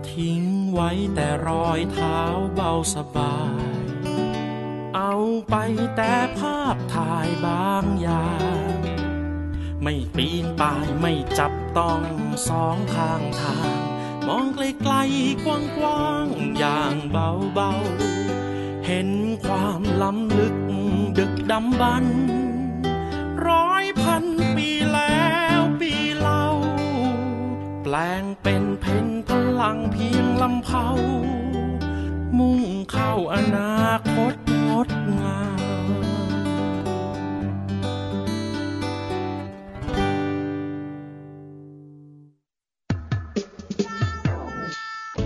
[0.08, 0.42] ทิ้ง
[0.72, 2.20] ไว้แต่รอยเท้า
[2.54, 3.36] เบาสบา
[3.84, 3.86] ย
[4.96, 5.14] เอา
[5.50, 5.54] ไป
[5.96, 8.28] แต่ภาพถ่ายบางอย่า
[8.62, 8.63] ง
[9.86, 12.02] ไม่ปีนป่ายไม่จับต้อง
[12.48, 13.78] สองข้างทาง
[14.26, 19.08] มองไกลๆกลกว้างๆอย่างเบาๆเห็น
[19.44, 20.56] ความล้ำลึก
[21.18, 22.18] ดึกดำบรรพ์
[23.48, 24.24] ร้อยพัน
[24.56, 25.26] ปีแล้
[25.58, 26.46] วปีเล่า
[27.82, 29.30] แปลงเป็นเพนพ
[29.60, 30.86] ลังเพียงลำเผา
[32.38, 32.62] มุ่ง
[32.92, 33.74] เข้าอนา
[34.12, 34.34] คต
[34.68, 34.88] งด
[35.20, 35.53] งาม